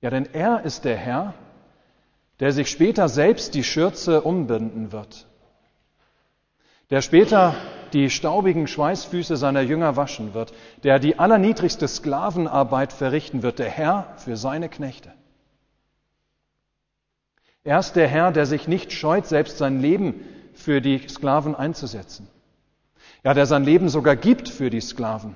Ja, 0.00 0.10
denn 0.10 0.26
er 0.32 0.64
ist 0.64 0.84
der 0.84 0.96
Herr, 0.96 1.34
der 2.40 2.50
sich 2.50 2.68
später 2.68 3.08
selbst 3.08 3.54
die 3.54 3.62
Schürze 3.62 4.22
umbinden 4.22 4.90
wird, 4.90 5.28
der 6.90 7.00
später 7.00 7.54
die 7.92 8.10
staubigen 8.10 8.66
Schweißfüße 8.66 9.36
seiner 9.36 9.60
Jünger 9.60 9.94
waschen 9.94 10.34
wird, 10.34 10.52
der 10.82 10.98
die 10.98 11.16
allerniedrigste 11.16 11.86
Sklavenarbeit 11.86 12.92
verrichten 12.92 13.44
wird, 13.44 13.60
der 13.60 13.70
Herr 13.70 14.14
für 14.16 14.36
seine 14.36 14.68
Knechte. 14.68 15.12
Er 17.64 17.78
ist 17.78 17.94
der 17.94 18.08
Herr, 18.08 18.30
der 18.30 18.46
sich 18.46 18.68
nicht 18.68 18.92
scheut, 18.92 19.26
selbst 19.26 19.58
sein 19.58 19.80
Leben 19.80 20.20
für 20.52 20.80
die 20.80 21.08
Sklaven 21.08 21.54
einzusetzen. 21.54 22.28
Ja, 23.22 23.34
der 23.34 23.46
sein 23.46 23.64
Leben 23.64 23.88
sogar 23.88 24.16
gibt 24.16 24.48
für 24.48 24.70
die 24.70 24.80
Sklaven, 24.80 25.34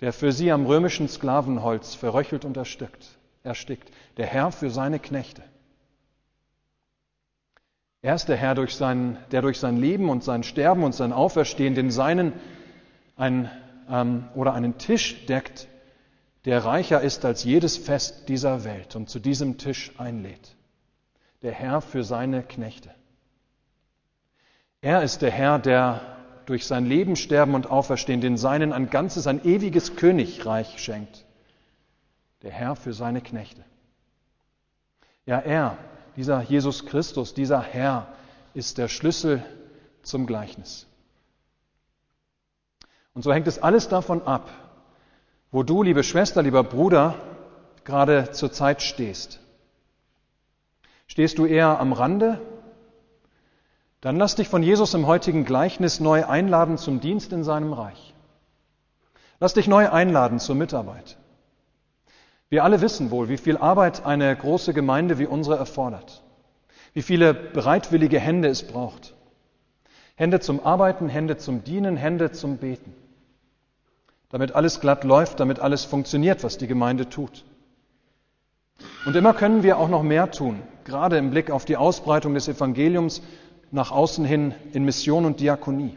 der 0.00 0.12
für 0.12 0.32
sie 0.32 0.52
am 0.52 0.66
römischen 0.66 1.08
Sklavenholz 1.08 1.94
verröchelt 1.94 2.44
und 2.44 2.56
erstickt 2.56 3.18
erstickt. 3.48 3.90
Der 4.16 4.26
Herr 4.26 4.52
für 4.52 4.70
seine 4.70 4.98
Knechte. 4.98 5.42
Er 8.00 8.14
ist 8.14 8.26
der 8.26 8.36
Herr, 8.36 8.54
durch 8.54 8.76
sein, 8.76 9.18
der 9.32 9.42
durch 9.42 9.58
sein 9.58 9.76
Leben 9.76 10.08
und 10.08 10.22
sein 10.22 10.44
Sterben 10.44 10.84
und 10.84 10.94
sein 10.94 11.12
Auferstehen 11.12 11.74
den 11.74 11.90
Seinen 11.90 12.32
ein, 13.16 13.50
ähm, 13.90 14.28
oder 14.36 14.54
einen 14.54 14.78
Tisch 14.78 15.26
deckt, 15.26 15.66
der 16.44 16.64
reicher 16.64 17.00
ist 17.00 17.24
als 17.24 17.42
jedes 17.42 17.76
Fest 17.76 18.28
dieser 18.28 18.62
Welt 18.62 18.94
und 18.94 19.10
zu 19.10 19.18
diesem 19.18 19.58
Tisch 19.58 19.92
einlädt. 19.98 20.54
Der 21.42 21.52
Herr 21.52 21.80
für 21.80 22.04
seine 22.04 22.42
Knechte. 22.42 22.90
Er 24.80 25.02
ist 25.02 25.22
der 25.22 25.30
Herr, 25.30 25.58
der 25.58 26.00
durch 26.46 26.66
sein 26.66 26.86
Leben, 26.86 27.16
Sterben 27.16 27.54
und 27.54 27.70
Auferstehen 27.70 28.20
den 28.20 28.36
Seinen 28.36 28.72
ein 28.72 28.90
ganzes, 28.90 29.26
ein 29.26 29.44
ewiges 29.44 29.96
Königreich 29.96 30.78
schenkt 30.78 31.24
der 32.42 32.52
Herr 32.52 32.76
für 32.76 32.92
seine 32.92 33.20
Knechte. 33.20 33.64
Ja, 35.26 35.38
er, 35.38 35.76
dieser 36.16 36.40
Jesus 36.42 36.86
Christus, 36.86 37.34
dieser 37.34 37.60
Herr 37.60 38.08
ist 38.54 38.78
der 38.78 38.88
Schlüssel 38.88 39.44
zum 40.02 40.26
Gleichnis. 40.26 40.86
Und 43.14 43.22
so 43.22 43.32
hängt 43.32 43.48
es 43.48 43.60
alles 43.60 43.88
davon 43.88 44.22
ab, 44.22 44.50
wo 45.50 45.62
du, 45.62 45.82
liebe 45.82 46.04
Schwester, 46.04 46.42
lieber 46.42 46.62
Bruder, 46.62 47.14
gerade 47.84 48.30
zur 48.30 48.52
Zeit 48.52 48.82
stehst. 48.82 49.40
Stehst 51.08 51.38
du 51.38 51.46
eher 51.46 51.80
am 51.80 51.92
Rande? 51.92 52.40
Dann 54.00 54.16
lass 54.16 54.36
dich 54.36 54.48
von 54.48 54.62
Jesus 54.62 54.94
im 54.94 55.06
heutigen 55.06 55.44
Gleichnis 55.44 55.98
neu 55.98 56.24
einladen 56.24 56.78
zum 56.78 57.00
Dienst 57.00 57.32
in 57.32 57.42
seinem 57.42 57.72
Reich. 57.72 58.14
Lass 59.40 59.54
dich 59.54 59.66
neu 59.66 59.90
einladen 59.90 60.38
zur 60.38 60.54
Mitarbeit. 60.54 61.16
Wir 62.50 62.62
alle 62.62 62.80
wissen 62.80 63.10
wohl, 63.10 63.28
wie 63.28 63.36
viel 63.36 63.56
Arbeit 63.56 64.06
eine 64.06 64.34
große 64.34 64.72
Gemeinde 64.72 65.18
wie 65.18 65.26
unsere 65.26 65.56
erfordert, 65.56 66.22
wie 66.92 67.02
viele 67.02 67.34
bereitwillige 67.34 68.20
Hände 68.20 68.48
es 68.48 68.62
braucht. 68.66 69.14
Hände 70.14 70.40
zum 70.40 70.64
Arbeiten, 70.64 71.08
Hände 71.08 71.36
zum 71.36 71.64
Dienen, 71.64 71.96
Hände 71.96 72.32
zum 72.32 72.58
Beten. 72.58 72.94
Damit 74.30 74.54
alles 74.54 74.80
glatt 74.80 75.04
läuft, 75.04 75.40
damit 75.40 75.58
alles 75.58 75.84
funktioniert, 75.84 76.44
was 76.44 76.58
die 76.58 76.66
Gemeinde 76.66 77.08
tut. 77.08 77.44
Und 79.04 79.16
immer 79.16 79.32
können 79.32 79.62
wir 79.62 79.78
auch 79.78 79.88
noch 79.88 80.02
mehr 80.02 80.30
tun, 80.30 80.60
gerade 80.84 81.16
im 81.16 81.30
Blick 81.30 81.50
auf 81.50 81.64
die 81.64 81.76
Ausbreitung 81.76 82.34
des 82.34 82.48
Evangeliums 82.48 83.22
nach 83.70 83.90
außen 83.90 84.24
hin 84.24 84.54
in 84.72 84.84
Mission 84.84 85.24
und 85.24 85.40
Diakonie. 85.40 85.96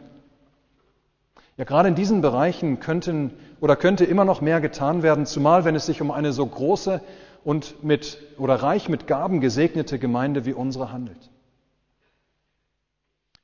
Ja, 1.56 1.64
gerade 1.64 1.88
in 1.88 1.94
diesen 1.94 2.22
Bereichen 2.22 2.80
könnten 2.80 3.32
oder 3.60 3.76
könnte 3.76 4.04
immer 4.04 4.24
noch 4.24 4.40
mehr 4.40 4.60
getan 4.60 5.02
werden, 5.02 5.26
zumal 5.26 5.64
wenn 5.64 5.74
es 5.74 5.86
sich 5.86 6.00
um 6.00 6.10
eine 6.10 6.32
so 6.32 6.46
große 6.46 7.02
und 7.44 7.84
mit 7.84 8.18
oder 8.38 8.56
reich 8.56 8.88
mit 8.88 9.06
Gaben 9.06 9.40
gesegnete 9.40 9.98
Gemeinde 9.98 10.46
wie 10.46 10.54
unsere 10.54 10.92
handelt. 10.92 11.30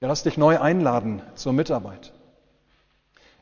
Ja, 0.01 0.09
lass 0.09 0.23
dich 0.23 0.39
neu 0.39 0.59
einladen 0.61 1.23
zur 1.35 1.53
Mitarbeit. 1.53 2.13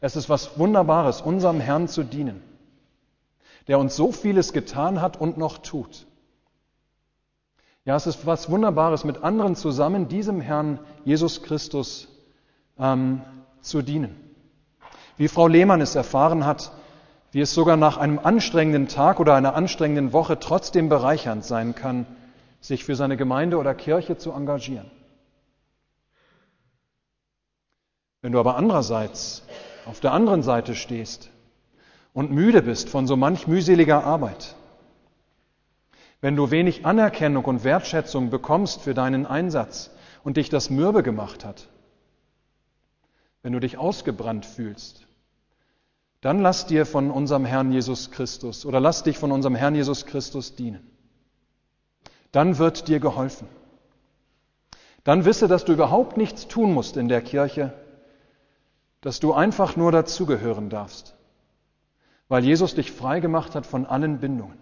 Es 0.00 0.16
ist 0.16 0.28
was 0.28 0.58
Wunderbares, 0.58 1.20
unserem 1.20 1.60
Herrn 1.60 1.86
zu 1.88 2.02
dienen, 2.02 2.42
der 3.68 3.78
uns 3.78 3.96
so 3.96 4.12
vieles 4.12 4.52
getan 4.52 5.00
hat 5.00 5.20
und 5.20 5.38
noch 5.38 5.58
tut. 5.58 6.06
Ja, 7.84 7.96
es 7.96 8.06
ist 8.06 8.26
was 8.26 8.50
Wunderbares, 8.50 9.04
mit 9.04 9.22
anderen 9.22 9.54
zusammen 9.54 10.08
diesem 10.08 10.40
Herrn 10.40 10.80
Jesus 11.04 11.42
Christus 11.42 12.08
ähm, 12.78 13.22
zu 13.60 13.82
dienen. 13.82 14.20
Wie 15.16 15.28
Frau 15.28 15.46
Lehmann 15.46 15.80
es 15.80 15.94
erfahren 15.94 16.44
hat, 16.44 16.72
wie 17.32 17.40
es 17.40 17.54
sogar 17.54 17.76
nach 17.76 17.96
einem 17.96 18.18
anstrengenden 18.18 18.88
Tag 18.88 19.20
oder 19.20 19.34
einer 19.34 19.54
anstrengenden 19.54 20.12
Woche 20.12 20.38
trotzdem 20.38 20.88
bereichernd 20.88 21.44
sein 21.44 21.74
kann, 21.74 22.06
sich 22.60 22.84
für 22.84 22.96
seine 22.96 23.16
Gemeinde 23.16 23.58
oder 23.58 23.74
Kirche 23.74 24.16
zu 24.16 24.32
engagieren. 24.32 24.90
Wenn 28.20 28.32
du 28.32 28.40
aber 28.40 28.56
andererseits 28.56 29.42
auf 29.86 30.00
der 30.00 30.12
anderen 30.12 30.42
Seite 30.42 30.74
stehst 30.74 31.30
und 32.16 32.30
müde 32.30 32.62
bist 32.62 32.88
von 32.88 33.06
so 33.06 33.14
manch 33.14 33.46
mühseliger 33.46 34.02
Arbeit, 34.02 34.56
wenn 36.22 36.34
du 36.34 36.50
wenig 36.50 36.86
Anerkennung 36.86 37.44
und 37.44 37.62
Wertschätzung 37.62 38.30
bekommst 38.30 38.80
für 38.80 38.94
deinen 38.94 39.26
Einsatz 39.26 39.90
und 40.24 40.38
dich 40.38 40.48
das 40.48 40.70
mürbe 40.70 41.02
gemacht 41.02 41.44
hat, 41.44 41.68
wenn 43.42 43.52
du 43.52 43.60
dich 43.60 43.76
ausgebrannt 43.76 44.46
fühlst, 44.46 45.06
dann 46.22 46.40
lass 46.40 46.64
dir 46.64 46.86
von 46.86 47.10
unserem 47.10 47.44
Herrn 47.44 47.70
Jesus 47.70 48.10
Christus 48.10 48.64
oder 48.64 48.80
lass 48.80 49.02
dich 49.02 49.18
von 49.18 49.30
unserem 49.30 49.54
Herrn 49.54 49.74
Jesus 49.74 50.06
Christus 50.06 50.54
dienen. 50.56 50.90
Dann 52.32 52.56
wird 52.56 52.88
dir 52.88 52.98
geholfen. 52.98 53.46
Dann 55.04 55.26
wisse, 55.26 55.48
dass 55.48 55.66
du 55.66 55.74
überhaupt 55.74 56.16
nichts 56.16 56.48
tun 56.48 56.72
musst 56.72 56.96
in 56.96 57.08
der 57.08 57.20
Kirche, 57.20 57.74
dass 59.02 59.20
du 59.20 59.34
einfach 59.34 59.76
nur 59.76 59.92
dazugehören 59.92 60.70
darfst, 60.70 61.15
weil 62.28 62.44
Jesus 62.44 62.74
dich 62.74 62.90
frei 62.92 63.20
gemacht 63.20 63.54
hat 63.54 63.66
von 63.66 63.86
allen 63.86 64.18
Bindungen. 64.18 64.58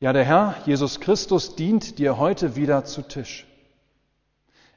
Ja, 0.00 0.12
der 0.12 0.24
Herr 0.24 0.54
Jesus 0.64 1.00
Christus 1.00 1.56
dient 1.56 1.98
dir 1.98 2.18
heute 2.18 2.56
wieder 2.56 2.84
zu 2.84 3.02
Tisch. 3.02 3.46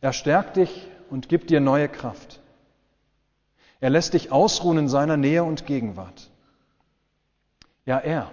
Er 0.01 0.13
stärkt 0.13 0.57
dich 0.57 0.87
und 1.09 1.29
gibt 1.29 1.51
dir 1.51 1.59
neue 1.59 1.87
Kraft. 1.87 2.39
Er 3.79 3.89
lässt 3.89 4.13
dich 4.13 4.31
ausruhen 4.31 4.79
in 4.79 4.87
seiner 4.87 5.17
Nähe 5.17 5.43
und 5.43 5.65
Gegenwart. 5.65 6.29
Ja, 7.85 7.97
er, 7.99 8.31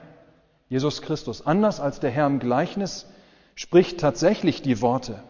Jesus 0.68 1.02
Christus, 1.02 1.46
anders 1.46 1.80
als 1.80 2.00
der 2.00 2.10
Herr 2.10 2.26
im 2.26 2.38
Gleichnis, 2.38 3.06
spricht 3.54 4.00
tatsächlich 4.00 4.62
die 4.62 4.80
Worte, 4.80 5.22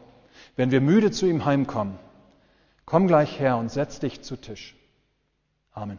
wenn 0.57 0.71
wir 0.71 0.81
müde 0.81 1.11
zu 1.11 1.27
ihm 1.27 1.45
heimkommen. 1.45 1.99
Komm 2.85 3.07
gleich 3.07 3.39
her 3.39 3.57
und 3.57 3.71
setz 3.71 4.01
dich 4.01 4.23
zu 4.23 4.37
Tisch. 4.37 4.77
Amen. 5.73 5.99